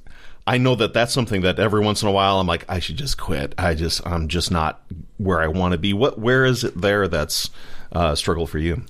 i 0.47 0.57
know 0.57 0.75
that 0.75 0.93
that's 0.93 1.13
something 1.13 1.41
that 1.41 1.59
every 1.59 1.81
once 1.81 2.01
in 2.01 2.07
a 2.07 2.11
while 2.11 2.39
i'm 2.39 2.47
like 2.47 2.65
i 2.69 2.79
should 2.79 2.97
just 2.97 3.17
quit. 3.17 3.53
I 3.57 3.75
just 3.75 4.05
i'm 4.05 4.27
just 4.27 4.51
not 4.51 4.81
where 5.17 5.41
i 5.41 5.47
want 5.47 5.73
to 5.73 5.77
be. 5.77 5.93
What 5.93 6.19
where 6.19 6.45
is 6.45 6.63
it 6.63 6.79
there 6.79 7.07
that's 7.07 7.49
uh, 7.91 8.15
struggle 8.15 8.47
for 8.47 8.59
you? 8.59 8.83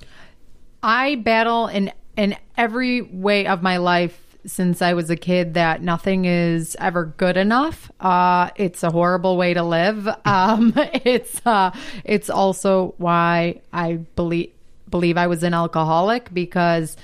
I 0.82 1.16
battle 1.16 1.66
in 1.66 1.92
in 2.16 2.36
every 2.56 3.02
way 3.02 3.46
of 3.46 3.62
my 3.62 3.78
life 3.78 4.29
since 4.46 4.82
I 4.82 4.94
was 4.94 5.10
a 5.10 5.16
kid 5.16 5.54
that 5.54 5.82
nothing 5.82 6.24
is 6.24 6.76
ever 6.80 7.06
good 7.16 7.36
enough. 7.36 7.90
Uh, 8.00 8.50
it's 8.56 8.82
a 8.82 8.90
horrible 8.90 9.36
way 9.36 9.54
to 9.54 9.62
live. 9.62 10.08
Um, 10.30 10.72
it's 10.76 11.40
uh, 11.44 11.72
it's 12.04 12.30
also 12.30 12.94
why 12.98 13.60
I 13.72 13.94
believe 14.14 14.52
believe 14.88 15.16
I 15.16 15.26
was 15.26 15.42
an 15.42 15.54
alcoholic 15.54 16.32
because 16.32 16.96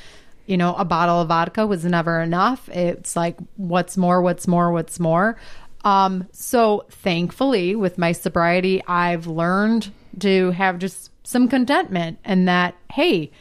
you 0.46 0.56
know 0.56 0.74
a 0.74 0.84
bottle 0.84 1.20
of 1.20 1.28
vodka 1.28 1.66
was 1.66 1.84
never 1.84 2.20
enough. 2.20 2.68
It's 2.68 3.16
like 3.16 3.36
what's 3.56 3.96
more, 3.96 4.22
what's 4.22 4.46
more, 4.46 4.70
what's 4.70 5.00
more. 5.00 5.38
Um, 5.84 6.28
so 6.32 6.84
thankfully, 6.88 7.74
with 7.74 7.98
my 7.98 8.12
sobriety, 8.12 8.82
I've 8.86 9.26
learned 9.26 9.92
to 10.20 10.50
have 10.52 10.78
just 10.78 11.10
some 11.24 11.48
contentment 11.48 12.18
and 12.24 12.48
that 12.48 12.74
hey, 12.92 13.32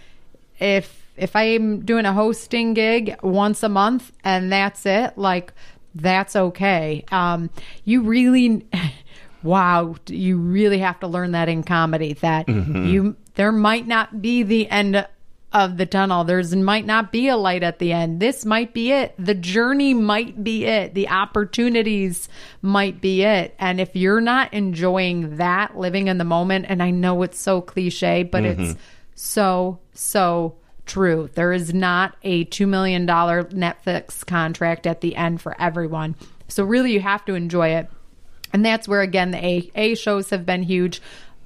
if 0.60 1.05
if 1.18 1.36
I'm 1.36 1.86
doing 1.86 2.06
a 2.06 2.14
hosting 2.14 2.74
gig 2.74 3.16
once 3.22 3.64
a 3.64 3.70
month 3.70 4.12
and 4.24 4.52
that's 4.52 4.86
it, 4.86 5.18
like 5.18 5.54
that's 5.94 6.36
okay. 6.36 7.06
Um, 7.12 7.50
you 7.84 8.02
really, 8.02 8.68
wow, 9.44 9.96
you 10.08 10.38
really 10.38 10.80
have 10.80 11.00
to 11.00 11.08
learn 11.08 11.32
that 11.32 11.50
in 11.50 11.64
comedy 11.64 12.14
that 12.14 12.48
you 12.50 13.16
there 13.36 13.52
might 13.52 13.88
not 13.88 14.22
be 14.22 14.44
the 14.44 14.70
end 14.70 15.06
of 15.56 15.78
the 15.78 15.86
tunnel. 15.86 16.26
There's 16.26 16.54
might 16.54 16.86
not 16.86 17.14
be 17.14 17.30
a 17.30 17.38
light 17.38 17.64
at 17.64 17.80
the 17.80 17.94
end. 17.94 18.20
This 18.20 18.44
might 18.44 18.74
be 18.74 18.92
it. 18.92 19.16
The 19.18 19.34
journey 19.34 19.94
might 19.94 20.44
be 20.44 20.66
it. 20.66 20.94
The 20.94 21.08
opportunities 21.08 22.28
might 22.62 23.00
be 23.00 23.24
it. 23.24 23.56
And 23.58 23.80
if 23.80 23.96
you're 23.96 24.20
not 24.20 24.54
enjoying 24.54 25.38
that, 25.38 25.78
living 25.78 26.10
in 26.10 26.18
the 26.18 26.26
moment, 26.26 26.66
and 26.68 26.84
I 26.84 26.92
know 26.92 27.24
it's 27.24 27.40
so 27.40 27.62
cliche, 27.62 28.24
but 28.24 28.44
it's 28.44 28.76
so 29.16 29.80
so 29.94 30.58
true. 30.86 31.30
There 31.34 31.52
is 31.52 31.74
not 31.74 32.16
a 32.24 32.46
$2 32.46 32.68
million 32.68 33.08
Netflix 33.08 34.26
contract 34.26 34.88
at 34.88 35.02
the 35.02 35.16
end 35.16 35.42
for 35.42 35.60
everyone. 35.60 36.16
So, 36.48 36.64
really, 36.64 36.94
you 36.94 37.00
have 37.02 37.26
to 37.26 37.34
enjoy 37.34 37.70
it. 37.70 37.90
And 38.54 38.66
that's 38.66 38.88
where, 38.88 39.02
again, 39.02 39.32
the 39.32 39.44
A, 39.46 39.72
A 39.76 39.96
shows 39.96 40.30
have 40.30 40.46
been 40.46 40.64
huge. 40.64 41.02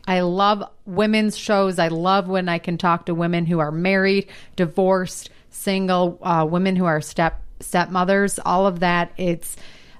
I 0.07 0.21
love 0.21 0.63
women's 0.85 1.37
shows. 1.37 1.79
I 1.79 1.87
love 1.87 2.27
when 2.27 2.49
I 2.49 2.57
can 2.57 2.77
talk 2.77 3.05
to 3.05 3.15
women 3.15 3.45
who 3.45 3.59
are 3.59 3.71
married, 3.71 4.27
divorced, 4.55 5.29
single, 5.49 6.19
uh, 6.21 6.45
women 6.49 6.75
who 6.75 6.85
are 6.85 7.01
step 7.01 7.41
stepmothers. 7.59 8.39
All 8.43 8.67
of 8.67 8.79
that. 8.79 9.11
It's, 9.17 9.55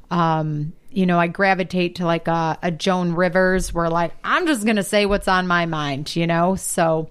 um, 0.10 0.74
you 0.92 1.06
know, 1.06 1.20
I 1.20 1.28
gravitate 1.28 1.96
to 1.96 2.06
like 2.06 2.28
a, 2.28 2.58
a 2.62 2.72
Joan 2.72 3.14
Rivers, 3.14 3.74
where 3.74 3.90
like 3.90 4.14
I'm 4.24 4.48
just 4.48 4.66
gonna 4.66 4.84
say 4.84 5.06
what's 5.06 5.28
on 5.28 5.48
my 5.48 5.66
mind. 5.66 6.16
You 6.16 6.28
know, 6.28 6.56
so. 6.56 7.10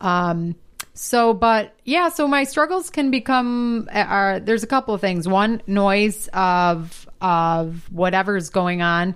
Um, 0.00 0.54
so, 0.94 1.34
but 1.34 1.74
yeah, 1.84 2.08
so 2.08 2.26
my 2.28 2.44
struggles 2.44 2.88
can 2.90 3.10
become 3.10 3.88
uh, 3.92 3.98
are 3.98 4.40
there's 4.40 4.62
a 4.62 4.66
couple 4.68 4.94
of 4.94 5.00
things. 5.00 5.28
One, 5.28 5.60
noise 5.66 6.28
of 6.32 7.08
of 7.20 7.90
whatever's 7.92 8.50
going 8.50 8.80
on 8.82 9.14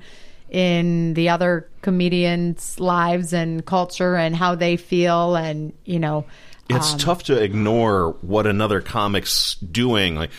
in 0.50 1.14
the 1.14 1.28
other 1.28 1.68
comedians' 1.82 2.80
lives 2.80 3.32
and 3.32 3.64
culture 3.64 4.16
and 4.16 4.34
how 4.34 4.54
they 4.54 4.76
feel 4.76 5.36
and 5.36 5.74
you 5.84 5.98
know 5.98 6.24
it's 6.70 6.92
um, 6.94 6.98
tough 6.98 7.22
to 7.24 7.34
ignore 7.42 8.12
what 8.22 8.46
another 8.46 8.80
comic's 8.80 9.56
doing 9.56 10.14
like 10.14 10.30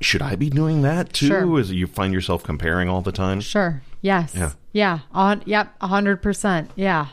should 0.00 0.22
i 0.22 0.36
be 0.36 0.48
doing 0.48 0.82
that 0.82 1.12
too 1.12 1.26
Sure. 1.26 1.58
is 1.58 1.72
you 1.72 1.88
find 1.88 2.14
yourself 2.14 2.44
comparing 2.44 2.88
all 2.88 3.00
the 3.02 3.10
time 3.10 3.40
Sure. 3.40 3.82
Yes. 4.00 4.32
Yeah. 4.34 4.52
Yeah. 4.72 4.98
On. 5.12 5.42
Yep. 5.44 5.82
Hundred 5.82 6.22
percent. 6.22 6.70
Yeah. 6.76 7.08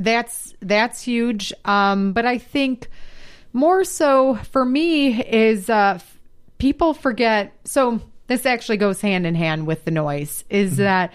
That's 0.00 0.54
that's 0.60 1.02
huge. 1.02 1.52
Um, 1.64 2.12
but 2.12 2.26
I 2.26 2.38
think 2.38 2.88
more 3.52 3.84
so 3.84 4.36
for 4.50 4.64
me 4.64 5.22
is 5.22 5.68
uh, 5.70 5.92
f- 5.96 6.18
people 6.58 6.94
forget. 6.94 7.52
So 7.64 8.00
this 8.26 8.46
actually 8.46 8.78
goes 8.78 9.00
hand 9.02 9.26
in 9.26 9.34
hand 9.34 9.66
with 9.66 9.84
the 9.84 9.90
noise. 9.90 10.42
Is 10.48 10.78
that 10.78 11.12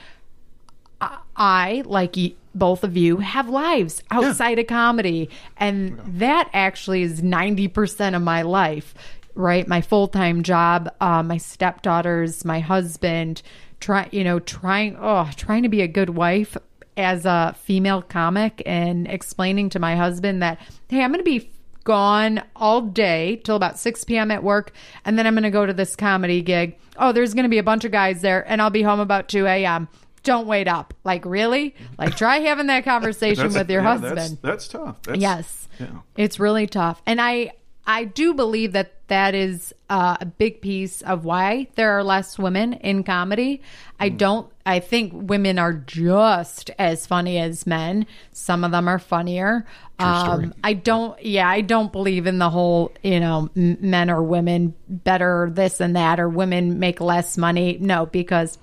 I- 1.35 1.83
like 1.85 2.15
both 2.53 2.83
of 2.83 2.95
you, 2.95 3.17
have 3.17 3.49
lives 3.49 4.01
outside 4.11 4.59
of 4.59 4.67
comedy. 4.67 5.29
And 5.57 5.99
that 6.05 6.49
actually 6.53 7.01
is 7.01 7.21
90% 7.21 8.15
of 8.15 8.21
my 8.21 8.43
life, 8.43 8.93
right? 9.33 9.67
My 9.67 9.81
full 9.81 10.07
time 10.07 10.43
job, 10.43 10.89
uh, 11.01 11.21
my 11.23 11.37
stepdaughters, 11.37 12.45
my 12.45 12.59
husband, 12.61 13.41
try, 13.79 14.07
you 14.11 14.23
know, 14.23 14.39
trying, 14.39 14.95
oh, 14.99 15.29
trying 15.35 15.63
to 15.63 15.69
be 15.69 15.81
a 15.81 15.87
good 15.87 16.11
wife 16.11 16.55
as 16.97 17.25
a 17.25 17.55
female 17.57 18.01
comic 18.01 18.61
and 18.65 19.07
explaining 19.07 19.69
to 19.69 19.79
my 19.79 19.95
husband 19.95 20.41
that, 20.41 20.59
hey, 20.89 21.03
I'm 21.03 21.11
going 21.11 21.19
to 21.19 21.23
be 21.23 21.51
gone 21.83 22.41
all 22.55 22.81
day 22.81 23.37
till 23.43 23.55
about 23.55 23.77
6 23.77 24.03
p.m. 24.05 24.31
at 24.31 24.43
work, 24.43 24.71
and 25.05 25.17
then 25.17 25.27
I'm 25.27 25.33
going 25.33 25.43
to 25.43 25.51
go 25.51 25.65
to 25.65 25.73
this 25.73 25.95
comedy 25.95 26.41
gig. 26.41 26.77
Oh, 26.97 27.11
there's 27.11 27.33
going 27.33 27.43
to 27.43 27.49
be 27.49 27.57
a 27.57 27.63
bunch 27.63 27.85
of 27.85 27.91
guys 27.91 28.21
there, 28.21 28.49
and 28.49 28.61
I'll 28.61 28.69
be 28.69 28.81
home 28.81 28.99
about 28.99 29.29
2 29.29 29.45
a.m. 29.45 29.87
Don't 30.23 30.47
wait 30.47 30.67
up. 30.67 30.93
Like, 31.03 31.23
really? 31.25 31.75
Like, 31.99 32.17
try 32.17 32.39
having 32.39 32.67
that 32.67 32.83
conversation 32.83 33.53
with 33.53 33.69
your 33.69 33.83
yeah, 33.83 33.87
husband. 33.87 34.17
That's, 34.17 34.33
that's 34.41 34.67
tough. 34.67 35.01
That's, 35.03 35.19
Yes. 35.19 35.67
Yeah. 35.79 35.87
It's 36.17 36.39
really 36.39 36.67
tough. 36.67 37.01
And 37.05 37.21
I 37.21 37.51
I 37.87 38.05
do 38.05 38.33
believe 38.33 38.71
that 38.71 38.93
that 39.07 39.35
is 39.35 39.73
uh, 39.89 40.17
a 40.19 40.25
big 40.25 40.61
piece 40.61 41.03
of 41.03 41.25
why 41.25 41.67
there 41.75 41.91
are 41.91 42.03
less 42.03 42.39
women 42.39 42.73
in 42.73 43.03
comedy. 43.03 43.61
I 43.99 44.09
Hmm. 44.09 44.17
don't 44.17 44.51
I 44.65 44.79
think 44.79 45.11
women 45.13 45.59
are 45.59 45.73
just 45.73 46.71
as 46.79 47.05
funny 47.05 47.37
as 47.37 47.67
men. 47.67 48.07
Some 48.31 48.63
of 48.63 48.71
them 48.71 48.87
are 48.87 48.97
funnier. 48.97 49.67
Um, 49.99 50.55
I 50.63 50.73
don't 50.73 51.21
yeah, 51.23 51.47
I 51.47 51.61
don't 51.61 51.91
believe 51.91 52.25
in 52.25 52.39
the 52.39 52.49
whole, 52.49 52.91
you 53.03 53.19
know, 53.19 53.49
m- 53.55 53.77
men 53.79 54.09
or 54.09 54.23
women 54.23 54.73
better 54.89 55.49
this 55.53 55.79
and 55.79 55.95
that 55.95 56.19
or 56.19 56.27
women 56.27 56.79
make 56.79 56.99
less 56.99 57.37
money. 57.37 57.77
No, 57.79 58.07
because 58.07 58.57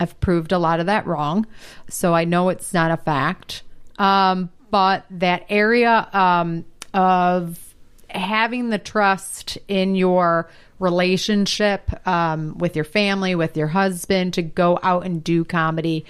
I've 0.00 0.18
proved 0.20 0.52
a 0.52 0.58
lot 0.58 0.80
of 0.80 0.86
that 0.86 1.06
wrong. 1.06 1.46
So 1.90 2.14
I 2.14 2.24
know 2.24 2.48
it's 2.48 2.72
not 2.72 2.90
a 2.90 2.96
fact. 2.96 3.62
Um, 3.98 4.50
but 4.70 5.04
that 5.10 5.44
area 5.48 6.08
um, 6.12 6.64
of 6.92 7.58
having 8.10 8.70
the 8.70 8.78
trust 8.78 9.58
in 9.68 9.94
your 9.94 10.48
relationship 10.78 12.06
um, 12.06 12.58
with 12.58 12.76
your 12.76 12.84
family, 12.84 13.34
with 13.34 13.56
your 13.56 13.68
husband 13.68 14.34
to 14.34 14.42
go 14.42 14.78
out 14.82 15.06
and 15.06 15.24
do 15.24 15.44
comedy, 15.44 16.04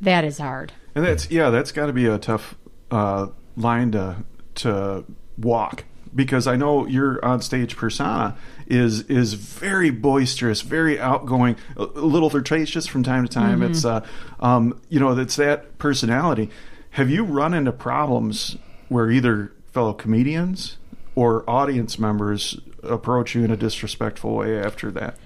that 0.00 0.24
is 0.24 0.38
hard. 0.38 0.72
And 0.94 1.04
that's 1.04 1.30
yeah, 1.30 1.50
that's 1.50 1.72
got 1.72 1.86
to 1.86 1.92
be 1.92 2.06
a 2.06 2.18
tough 2.18 2.54
uh, 2.90 3.28
line 3.56 3.92
to 3.92 4.24
to 4.56 5.04
walk 5.36 5.84
because 6.14 6.46
I 6.46 6.56
know 6.56 6.86
your 6.86 7.24
on 7.24 7.40
stage 7.42 7.76
persona 7.76 8.36
is 8.66 9.02
is 9.02 9.34
very 9.34 9.90
boisterous, 9.90 10.62
very 10.62 10.98
outgoing, 10.98 11.56
a 11.76 11.84
a 11.84 12.06
little 12.06 12.30
flirtatious 12.30 12.86
from 12.86 13.02
time 13.02 13.26
to 13.26 13.32
time. 13.32 13.62
It's 13.62 13.84
uh, 13.84 14.04
um, 14.40 14.80
you 14.88 15.00
know, 15.00 15.16
it's 15.16 15.36
that 15.36 15.78
personality. 15.78 16.50
Have 16.90 17.10
you 17.10 17.24
run 17.24 17.54
into 17.54 17.72
problems 17.72 18.56
where 18.88 19.10
either 19.10 19.52
fellow 19.72 19.92
comedians 19.92 20.76
or 21.14 21.48
audience 21.48 21.98
members 21.98 22.58
approach 22.82 23.34
you 23.34 23.44
in 23.44 23.50
a 23.50 23.56
disrespectful 23.56 24.34
way 24.36 24.58
after 24.58 24.90
that? 24.92 25.16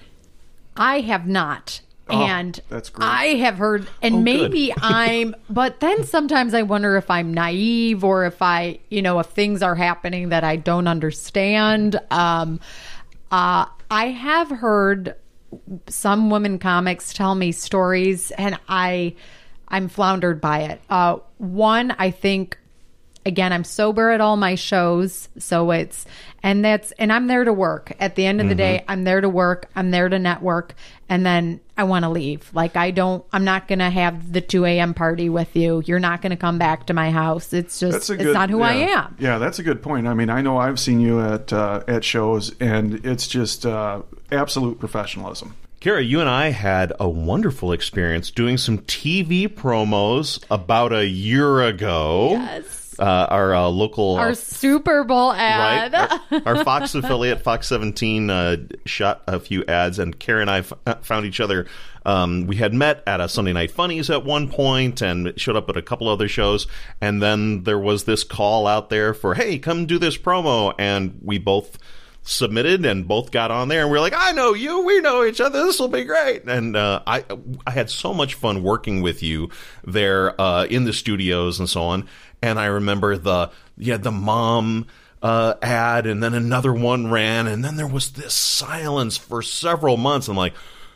I 0.76 1.00
have 1.00 1.26
not. 1.26 1.80
Oh, 2.08 2.20
and 2.24 2.58
that's 2.68 2.90
great. 2.90 3.06
I 3.06 3.24
have 3.36 3.58
heard, 3.58 3.86
and 4.02 4.16
Oh, 4.16 4.20
maybe 4.20 4.74
I'm, 4.76 5.36
but 5.48 5.80
then 5.80 6.04
sometimes 6.04 6.52
I 6.52 6.62
wonder 6.62 6.96
if 6.96 7.10
I'm 7.10 7.32
naive 7.32 8.02
or 8.04 8.24
if 8.24 8.42
I, 8.42 8.80
you 8.90 9.02
know, 9.02 9.18
if 9.20 9.26
things 9.26 9.62
are 9.62 9.74
happening 9.76 10.30
that 10.30 10.44
I 10.44 10.56
don't 10.56 10.88
understand. 10.88 12.00
Um, 12.10 12.58
uh, 13.30 13.66
I 13.90 14.06
have 14.08 14.50
heard 14.50 15.14
some 15.86 16.28
women 16.30 16.58
comics 16.58 17.12
tell 17.12 17.34
me 17.34 17.52
stories, 17.52 18.30
and 18.32 18.58
I, 18.68 19.14
I'm 19.68 19.88
floundered 19.88 20.40
by 20.40 20.62
it. 20.62 20.80
Uh, 20.90 21.18
one, 21.38 21.94
I 21.98 22.10
think 22.10 22.58
again 23.24 23.52
i'm 23.52 23.64
sober 23.64 24.10
at 24.10 24.20
all 24.20 24.36
my 24.36 24.54
shows 24.54 25.28
so 25.38 25.70
it's 25.70 26.06
and 26.42 26.64
that's 26.64 26.92
and 26.92 27.12
i'm 27.12 27.26
there 27.26 27.44
to 27.44 27.52
work 27.52 27.92
at 28.00 28.14
the 28.16 28.26
end 28.26 28.40
of 28.40 28.48
the 28.48 28.54
day 28.54 28.84
i'm 28.88 29.04
there 29.04 29.20
to 29.20 29.28
work 29.28 29.68
i'm 29.76 29.90
there 29.90 30.08
to 30.08 30.18
network 30.18 30.74
and 31.08 31.24
then 31.24 31.60
i 31.76 31.84
want 31.84 32.04
to 32.04 32.08
leave 32.08 32.50
like 32.52 32.76
i 32.76 32.90
don't 32.90 33.24
i'm 33.32 33.44
not 33.44 33.68
gonna 33.68 33.90
have 33.90 34.32
the 34.32 34.40
2 34.40 34.64
a.m 34.64 34.94
party 34.94 35.28
with 35.28 35.54
you 35.54 35.82
you're 35.86 36.00
not 36.00 36.20
gonna 36.20 36.36
come 36.36 36.58
back 36.58 36.86
to 36.86 36.94
my 36.94 37.10
house 37.10 37.52
it's 37.52 37.78
just 37.78 37.92
That's 37.92 38.10
a 38.10 38.14
it's 38.14 38.34
not 38.34 38.50
who 38.50 38.62
i 38.62 38.72
am 38.72 39.16
Yeah, 39.18 39.38
that's 39.38 39.58
a 39.58 39.62
good 39.62 39.82
point. 39.82 40.06
I 40.06 40.14
mean, 40.14 40.30
I 40.30 40.42
know 40.42 40.58
I've 40.58 40.80
seen 40.80 41.00
you 41.00 41.20
at 41.20 41.52
uh, 41.52 41.82
at 41.86 42.04
shows, 42.04 42.54
and 42.60 43.04
it's 43.06 43.26
just 43.28 43.64
uh, 43.64 44.02
absolute 44.30 44.78
professionalism. 44.80 45.54
Kara, 45.80 46.02
you 46.02 46.20
and 46.20 46.28
I 46.28 46.50
had 46.50 46.92
a 46.98 47.08
wonderful 47.08 47.72
experience 47.72 48.30
doing 48.30 48.56
some 48.58 48.78
TV 48.78 49.48
promos 49.48 50.42
about 50.50 50.92
a 50.92 51.06
year 51.06 51.62
ago. 51.62 52.32
Yes. 52.32 52.81
Uh, 53.02 53.26
our 53.30 53.52
uh, 53.52 53.66
local 53.66 54.14
our 54.14 54.28
uh, 54.28 54.34
super 54.34 55.02
bowl 55.02 55.32
ad 55.32 55.92
right? 55.92 56.42
Our, 56.46 56.56
our 56.58 56.64
Fox 56.64 56.94
affiliate, 56.94 57.42
Fox 57.42 57.66
17, 57.66 58.30
uh, 58.30 58.56
shot 58.86 59.24
a 59.26 59.40
few 59.40 59.64
ads, 59.66 59.98
and 59.98 60.16
Kara 60.16 60.40
and 60.40 60.48
I 60.48 60.58
f- 60.58 60.72
uh, 60.86 60.94
found 61.02 61.26
each 61.26 61.40
other. 61.40 61.66
Um, 62.06 62.46
we 62.46 62.56
had 62.56 62.72
met 62.72 63.02
at 63.06 63.20
a 63.20 63.28
Sunday 63.28 63.52
Night 63.52 63.72
Funnies 63.72 64.08
at 64.08 64.24
one 64.24 64.48
point 64.48 65.02
and 65.02 65.32
showed 65.36 65.56
up 65.56 65.68
at 65.68 65.76
a 65.76 65.82
couple 65.82 66.08
other 66.08 66.28
shows. 66.28 66.68
And 67.00 67.20
then 67.20 67.64
there 67.64 67.78
was 67.78 68.04
this 68.04 68.22
call 68.24 68.68
out 68.68 68.88
there 68.88 69.14
for, 69.14 69.34
hey, 69.34 69.58
come 69.58 69.86
do 69.86 69.98
this 69.98 70.16
promo. 70.16 70.74
And 70.78 71.18
we 71.22 71.38
both 71.38 71.78
submitted 72.24 72.86
and 72.86 73.08
both 73.08 73.30
got 73.32 73.50
on 73.50 73.68
there 73.68 73.82
and 73.82 73.90
we 73.90 73.98
are 73.98 74.00
like 74.00 74.14
i 74.16 74.30
know 74.30 74.54
you 74.54 74.84
we 74.84 75.00
know 75.00 75.24
each 75.24 75.40
other 75.40 75.64
this 75.64 75.80
will 75.80 75.88
be 75.88 76.04
great. 76.04 76.44
And 76.44 76.76
uh, 76.76 77.02
i 77.06 77.24
i 77.66 77.70
had 77.70 77.90
so 77.90 78.14
much 78.14 78.34
fun 78.34 78.62
working 78.62 79.02
with 79.02 79.22
you 79.22 79.50
there 79.84 80.40
uh, 80.40 80.64
in 80.66 80.84
the 80.84 80.92
studios 80.92 81.58
and 81.58 81.68
so 81.68 81.82
on. 81.82 82.08
And 82.40 82.60
i 82.60 82.66
remember 82.66 83.16
the 83.16 83.50
yeah 83.76 83.96
the 83.96 84.12
mom 84.12 84.86
uh, 85.20 85.54
ad 85.62 86.06
and 86.06 86.22
then 86.22 86.34
another 86.34 86.72
one 86.72 87.10
ran 87.10 87.46
and 87.46 87.64
then 87.64 87.76
there 87.76 87.86
was 87.88 88.12
this 88.12 88.34
silence 88.34 89.16
for 89.16 89.42
several 89.42 89.96
months. 89.96 90.28
I'm 90.28 90.36
like 90.36 90.54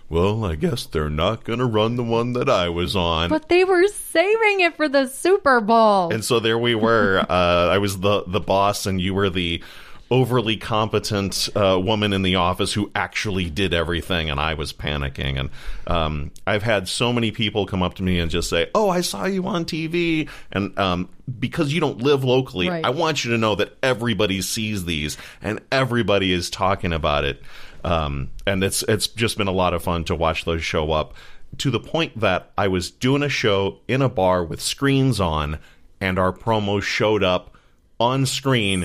well 0.08 0.44
i 0.44 0.54
guess 0.54 0.86
they're 0.86 1.10
not 1.10 1.42
going 1.42 1.58
to 1.58 1.64
run 1.64 1.96
the 1.96 2.04
one 2.04 2.32
that 2.34 2.48
i 2.48 2.68
was 2.68 2.94
on. 2.94 3.28
But 3.28 3.48
they 3.48 3.64
were 3.64 3.88
saving 3.88 4.60
it 4.60 4.76
for 4.76 4.88
the 4.88 5.08
super 5.08 5.60
bowl. 5.60 6.12
And 6.12 6.24
so 6.24 6.38
there 6.38 6.58
we 6.58 6.76
were. 6.76 7.24
Uh, 7.36 7.68
I 7.72 7.78
was 7.78 7.98
the 7.98 8.22
the 8.26 8.40
boss, 8.40 8.86
and 8.86 9.00
you 9.00 9.12
were 9.12 9.28
the 9.28 9.62
overly 10.10 10.56
competent 10.56 11.48
uh, 11.56 11.80
woman 11.82 12.12
in 12.12 12.22
the 12.22 12.36
office 12.36 12.72
who 12.72 12.90
actually 12.94 13.50
did 13.50 13.74
everything, 13.74 14.30
and 14.30 14.38
I 14.38 14.54
was 14.54 14.72
panicking. 14.72 15.38
And 15.38 15.50
um, 15.86 16.30
I've 16.46 16.62
had 16.62 16.88
so 16.88 17.12
many 17.12 17.30
people 17.30 17.66
come 17.66 17.82
up 17.82 17.94
to 17.94 18.02
me 18.02 18.18
and 18.18 18.30
just 18.30 18.48
say, 18.48 18.70
"Oh, 18.74 18.88
I 18.88 19.00
saw 19.00 19.26
you 19.26 19.46
on 19.46 19.64
TV," 19.64 20.28
and 20.52 20.78
um, 20.78 21.08
because 21.38 21.72
you 21.72 21.80
don't 21.80 21.98
live 21.98 22.24
locally, 22.24 22.68
Right. 22.68 22.84
I 22.84 22.90
want 22.90 23.24
you 23.24 23.32
to 23.32 23.38
know 23.38 23.54
that 23.56 23.76
everybody 23.82 24.40
sees 24.42 24.84
these 24.84 25.16
and 25.42 25.60
everybody 25.72 26.32
is 26.32 26.50
talking 26.50 26.92
about 26.92 27.24
it. 27.24 27.42
Um, 27.84 28.30
and 28.46 28.62
it's 28.64 28.82
it's 28.84 29.06
just 29.06 29.38
been 29.38 29.48
a 29.48 29.52
lot 29.52 29.74
of 29.74 29.82
fun 29.82 30.04
to 30.04 30.14
watch 30.14 30.44
those 30.44 30.62
show 30.62 30.92
up 30.92 31.14
to 31.58 31.70
the 31.70 31.80
point 31.80 32.18
that 32.20 32.50
I 32.58 32.68
was 32.68 32.90
doing 32.90 33.22
a 33.22 33.28
show 33.28 33.78
in 33.88 34.02
a 34.02 34.08
bar 34.08 34.44
with 34.44 34.60
screens 34.60 35.20
on, 35.20 35.58
and 36.00 36.18
our 36.18 36.32
promo 36.32 36.82
showed 36.82 37.22
up 37.22 37.55
on 37.98 38.26
screen. 38.26 38.84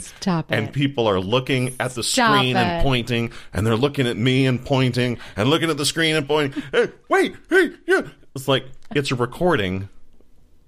And 0.50 0.72
people 0.72 1.08
are 1.08 1.20
looking 1.20 1.76
at 1.80 1.92
the 1.96 2.04
Stop 2.04 2.36
screen 2.38 2.56
and 2.56 2.84
pointing, 2.84 3.32
and 3.54 3.66
they're 3.68 3.76
looking 3.76 4.08
at 4.08 4.18
me 4.18 4.46
and 4.46 4.64
pointing, 4.66 5.18
and 5.36 5.50
looking 5.50 5.70
at 5.70 5.78
the 5.78 5.86
screen 5.86 6.16
and 6.16 6.28
pointing. 6.28 6.62
Hey, 6.72 6.90
wait, 7.10 7.36
hey, 7.50 7.72
yeah. 7.88 8.02
It's 8.36 8.48
like 8.48 8.66
it's 8.96 9.12
a 9.12 9.16
recording. 9.16 9.90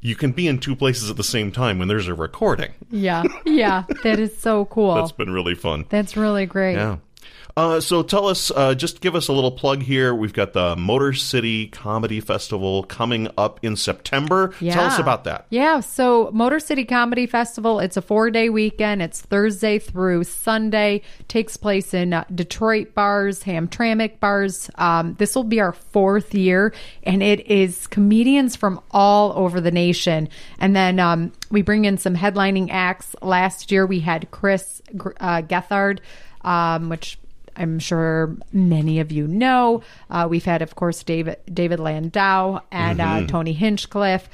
You 0.01 0.15
can 0.15 0.33
be 0.33 0.49
in 0.49 0.59
two 0.59 0.75
places 0.75 1.09
at 1.09 1.15
the 1.15 1.23
same 1.23 1.49
time 1.51 1.79
when 1.79 1.87
there's 1.87 2.09
a 2.09 2.13
recording. 2.13 2.73
yeah 2.91 3.23
yeah 3.45 3.85
that 4.03 4.19
is 4.19 4.37
so 4.37 4.65
cool 4.65 4.95
That's 4.95 5.13
been 5.13 5.31
really 5.31 5.55
fun. 5.55 5.85
that's 5.89 6.17
really 6.17 6.45
great 6.45 6.75
Yeah. 6.75 6.97
Uh, 7.55 7.79
so 7.79 8.01
tell 8.01 8.27
us, 8.27 8.51
uh, 8.55 8.73
just 8.73 8.99
give 8.99 9.15
us 9.15 9.27
a 9.27 9.33
little 9.33 9.51
plug 9.51 9.83
here. 9.83 10.15
We've 10.15 10.33
got 10.33 10.53
the 10.53 10.75
Motor 10.75 11.13
City 11.13 11.67
Comedy 11.67 12.19
Festival 12.19 12.83
coming 12.83 13.27
up 13.37 13.59
in 13.61 13.75
September. 13.75 14.53
Tell 14.59 14.85
us 14.85 14.97
about 14.97 15.25
that. 15.25 15.45
Yeah, 15.49 15.79
so 15.79 16.31
Motor 16.33 16.59
City 16.59 16.83
Comedy 16.83 17.27
Festival, 17.27 17.79
it's 17.79 17.95
a 17.95 18.01
four 18.01 18.31
day 18.31 18.49
weekend. 18.49 19.03
It's 19.03 19.21
Thursday 19.21 19.77
through 19.77 20.23
Sunday. 20.23 21.01
Takes 21.27 21.55
place 21.55 21.93
in 21.93 22.13
uh, 22.13 22.25
Detroit 22.33 22.95
bars, 22.95 23.43
Hamtramck 23.43 24.19
bars. 24.19 24.71
Um, 24.75 25.13
this 25.19 25.35
will 25.35 25.43
be 25.43 25.59
our 25.59 25.73
fourth 25.73 26.33
year, 26.33 26.73
and 27.03 27.21
it 27.21 27.45
is 27.47 27.85
comedians 27.87 28.55
from 28.55 28.81
all 28.91 29.31
over 29.33 29.61
the 29.61 29.71
nation. 29.71 30.27
And 30.57 30.75
then 30.75 30.99
um, 30.99 31.31
we 31.51 31.61
bring 31.61 31.85
in 31.85 31.97
some 31.99 32.15
headlining 32.15 32.69
acts. 32.71 33.15
Last 33.21 33.71
year 33.71 33.85
we 33.85 33.99
had 33.99 34.31
Chris 34.31 34.81
uh, 35.19 35.43
Gethard, 35.43 35.99
um, 36.43 36.89
which 36.89 37.17
I'm 37.55 37.79
sure 37.79 38.35
many 38.51 38.99
of 38.99 39.11
you 39.11 39.27
know. 39.27 39.83
Uh, 40.09 40.27
we've 40.29 40.45
had, 40.45 40.61
of 40.61 40.75
course, 40.75 41.03
David 41.03 41.37
David 41.51 41.79
Landau 41.79 42.61
and 42.71 42.99
uh, 42.99 43.25
Tony 43.27 43.53
Hinchcliffe. 43.53 44.27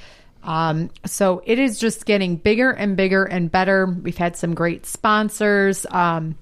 Um, 0.44 0.90
so 1.06 1.42
it 1.46 1.60
is 1.60 1.80
just 1.80 2.06
getting 2.06 2.38
bigger 2.38 2.72
and 2.72 2.96
bigger 2.96 3.26
and 3.26 3.52
better. 3.52 3.86
We've 3.86 4.18
had 4.18 4.38
some 4.38 4.54
great 4.54 4.86
sponsors. 4.86 5.86
Um, 5.92 6.36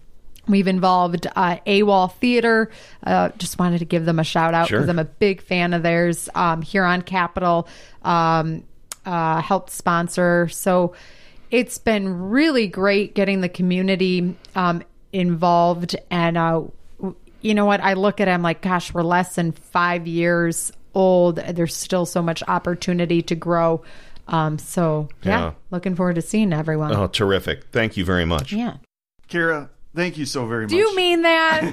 We've 0.47 0.67
involved 0.67 1.27
uh, 1.35 1.57
AWOL 1.67 2.13
Theater. 2.13 2.69
Uh, 3.05 3.29
just 3.37 3.59
wanted 3.59 3.79
to 3.79 3.85
give 3.85 4.05
them 4.05 4.17
a 4.17 4.23
shout 4.23 4.53
out 4.53 4.69
because 4.69 4.85
Sure. 4.85 4.89
I'm 4.89 4.99
a 4.99 5.03
big 5.03 5.41
fan 5.41 5.73
of 5.73 5.83
theirs. 5.83 6.29
Um, 6.33 6.61
Huron 6.61 7.01
Capital 7.01 7.67
um, 8.01 8.63
uh, 9.05 9.41
helped 9.41 9.71
sponsor. 9.71 10.47
So 10.47 10.95
it's 11.51 11.77
been 11.79 12.29
really 12.29 12.67
great 12.67 13.13
getting 13.13 13.41
the 13.41 13.49
community 13.49 14.35
um, 14.55 14.83
involved. 15.13 15.95
And 16.11 16.37
uh, 16.37 16.63
you 17.41 17.53
know 17.53 17.65
what? 17.65 17.81
I 17.81 17.93
look 17.93 18.19
at 18.21 18.27
it, 18.27 18.31
I'm 18.31 18.41
like, 18.41 18.61
gosh, 18.61 18.93
we're 18.93 19.03
less 19.03 19.35
than 19.35 19.51
five 19.51 20.07
years 20.07 20.71
old. 20.93 21.35
There's 21.37 21.75
still 21.75 22.05
so 22.05 22.21
much 22.21 22.41
opportunity 22.47 23.21
to 23.23 23.35
grow. 23.35 23.83
Um, 24.27 24.57
so, 24.59 25.07
yeah, 25.23 25.39
Yeah. 25.39 25.51
looking 25.71 25.95
forward 25.95 26.15
to 26.15 26.21
seeing 26.21 26.51
everyone. 26.51 26.93
Oh, 26.95 27.07
terrific. 27.07 27.65
Thank 27.71 27.95
you 27.97 28.03
very 28.03 28.25
much. 28.25 28.51
Yeah. 28.51 28.77
Kara, 29.29 29.69
thank 29.95 30.17
you 30.17 30.25
so 30.25 30.45
very 30.45 30.63
much. 30.63 30.69
Do 30.71 30.75
you 30.77 30.95
mean 30.95 31.21
that? 31.21 31.63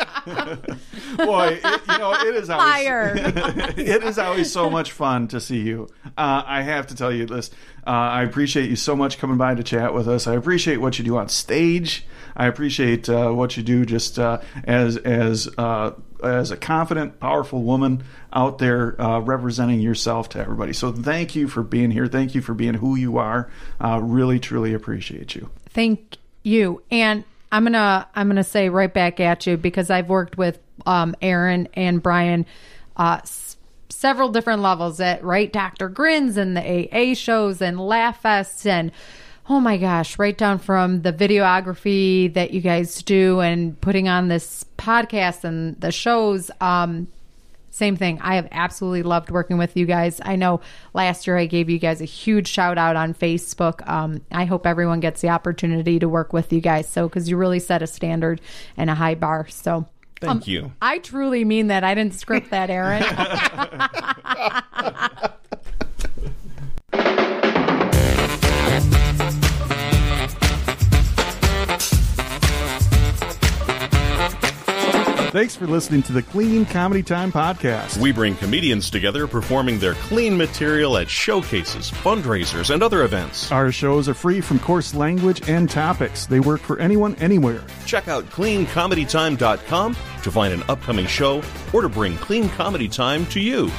Boy, 1.16 1.60
it, 1.62 1.80
you 1.88 1.98
know, 1.98 2.12
it 2.12 2.34
is 2.34 2.50
always, 2.50 2.72
Fire. 2.72 3.14
it 3.16 4.02
is 4.02 4.18
always 4.18 4.52
so 4.52 4.70
much 4.70 4.92
fun 4.92 5.28
to 5.28 5.40
see 5.40 5.60
you. 5.60 5.88
Uh, 6.06 6.42
I 6.46 6.62
have 6.62 6.86
to 6.88 6.94
tell 6.94 7.12
you 7.12 7.26
this. 7.26 7.50
Uh, 7.86 7.90
I 7.90 8.22
appreciate 8.22 8.68
you 8.68 8.76
so 8.76 8.94
much 8.94 9.18
coming 9.18 9.38
by 9.38 9.54
to 9.54 9.62
chat 9.62 9.94
with 9.94 10.08
us. 10.08 10.26
I 10.26 10.34
appreciate 10.34 10.78
what 10.78 10.98
you 10.98 11.04
do 11.04 11.16
on 11.16 11.28
stage. 11.28 12.06
I 12.36 12.46
appreciate 12.46 13.08
uh, 13.08 13.30
what 13.30 13.56
you 13.56 13.62
do 13.62 13.84
just 13.84 14.18
uh, 14.18 14.40
as 14.64 14.96
as 14.98 15.48
uh, 15.58 15.92
as 16.22 16.50
a 16.50 16.56
confident, 16.56 17.20
powerful 17.20 17.62
woman 17.62 18.04
out 18.32 18.58
there 18.58 19.00
uh, 19.00 19.20
representing 19.20 19.80
yourself 19.80 20.28
to 20.30 20.38
everybody. 20.38 20.72
So 20.72 20.92
thank 20.92 21.34
you 21.34 21.48
for 21.48 21.62
being 21.62 21.90
here. 21.90 22.06
Thank 22.06 22.34
you 22.34 22.42
for 22.42 22.54
being 22.54 22.74
who 22.74 22.96
you 22.96 23.18
are. 23.18 23.50
Uh, 23.80 24.00
really, 24.02 24.38
truly 24.38 24.74
appreciate 24.74 25.34
you. 25.34 25.50
Thank 25.70 26.18
you. 26.42 26.82
And 26.90 27.24
I'm 27.52 27.64
gonna 27.64 28.08
I'm 28.14 28.28
gonna 28.28 28.44
say 28.44 28.68
right 28.68 28.92
back 28.92 29.20
at 29.20 29.46
you 29.46 29.56
because 29.56 29.90
I've 29.90 30.08
worked 30.08 30.38
with 30.38 30.58
um, 30.86 31.14
Aaron 31.20 31.68
and 31.74 32.02
Brian 32.02 32.46
uh, 32.96 33.18
s- 33.22 33.56
several 33.88 34.28
different 34.30 34.62
levels 34.62 35.00
at 35.00 35.22
right 35.24 35.52
Dr. 35.52 35.88
Grins 35.88 36.36
and 36.36 36.56
the 36.56 36.88
AA 36.92 37.14
shows 37.14 37.60
and 37.60 37.78
Laugh 37.80 38.22
Fests 38.22 38.66
and 38.66 38.92
oh 39.48 39.58
my 39.58 39.76
gosh, 39.78 40.16
right 40.18 40.38
down 40.38 40.58
from 40.60 41.02
the 41.02 41.12
videography 41.12 42.32
that 42.34 42.52
you 42.52 42.60
guys 42.60 43.02
do 43.02 43.40
and 43.40 43.78
putting 43.80 44.08
on 44.08 44.28
this 44.28 44.64
podcast 44.78 45.42
and 45.42 45.78
the 45.80 45.90
shows. 45.90 46.52
Um, 46.60 47.08
same 47.80 47.96
thing. 47.96 48.20
I 48.20 48.36
have 48.36 48.46
absolutely 48.52 49.02
loved 49.02 49.30
working 49.30 49.58
with 49.58 49.76
you 49.76 49.86
guys. 49.86 50.20
I 50.22 50.36
know 50.36 50.60
last 50.92 51.26
year 51.26 51.38
I 51.38 51.46
gave 51.46 51.70
you 51.70 51.78
guys 51.78 52.00
a 52.00 52.04
huge 52.04 52.46
shout 52.46 52.78
out 52.78 52.94
on 52.94 53.14
Facebook. 53.14 53.88
Um, 53.88 54.20
I 54.30 54.44
hope 54.44 54.66
everyone 54.66 55.00
gets 55.00 55.22
the 55.22 55.30
opportunity 55.30 55.98
to 55.98 56.08
work 56.08 56.32
with 56.32 56.52
you 56.52 56.60
guys. 56.60 56.88
So, 56.88 57.08
because 57.08 57.28
you 57.28 57.38
really 57.38 57.58
set 57.58 57.82
a 57.82 57.86
standard 57.86 58.40
and 58.76 58.90
a 58.90 58.94
high 58.94 59.14
bar. 59.14 59.48
So, 59.48 59.86
Thank 60.20 60.46
you. 60.46 60.72
I 60.82 60.98
truly 60.98 61.46
mean 61.46 61.68
that. 61.68 61.82
I 61.82 61.94
didn't 61.94 62.12
script 62.12 62.50
that, 62.50 62.68
Aaron. 62.68 63.02
Thanks 75.30 75.54
for 75.54 75.68
listening 75.68 76.02
to 76.02 76.12
the 76.12 76.24
Clean 76.24 76.66
Comedy 76.66 77.04
Time 77.04 77.30
podcast. 77.30 77.98
We 77.98 78.10
bring 78.10 78.34
comedians 78.34 78.90
together 78.90 79.28
performing 79.28 79.78
their 79.78 79.94
clean 79.94 80.36
material 80.36 80.96
at 80.96 81.08
showcases, 81.08 81.88
fundraisers, 81.88 82.74
and 82.74 82.82
other 82.82 83.04
events. 83.04 83.52
Our 83.52 83.70
shows 83.70 84.08
are 84.08 84.14
free 84.14 84.40
from 84.40 84.58
coarse 84.58 84.92
language 84.92 85.48
and 85.48 85.70
topics. 85.70 86.26
They 86.26 86.40
work 86.40 86.60
for 86.60 86.80
anyone, 86.80 87.14
anywhere. 87.20 87.62
Check 87.86 88.08
out 88.08 88.24
cleancomedytime.com 88.30 89.94
to 89.94 90.30
find 90.32 90.52
an 90.52 90.64
upcoming 90.68 91.06
show 91.06 91.44
or 91.72 91.82
to 91.82 91.88
bring 91.88 92.16
Clean 92.16 92.48
Comedy 92.48 92.88
Time 92.88 93.24
to 93.26 93.38
you. 93.38 93.70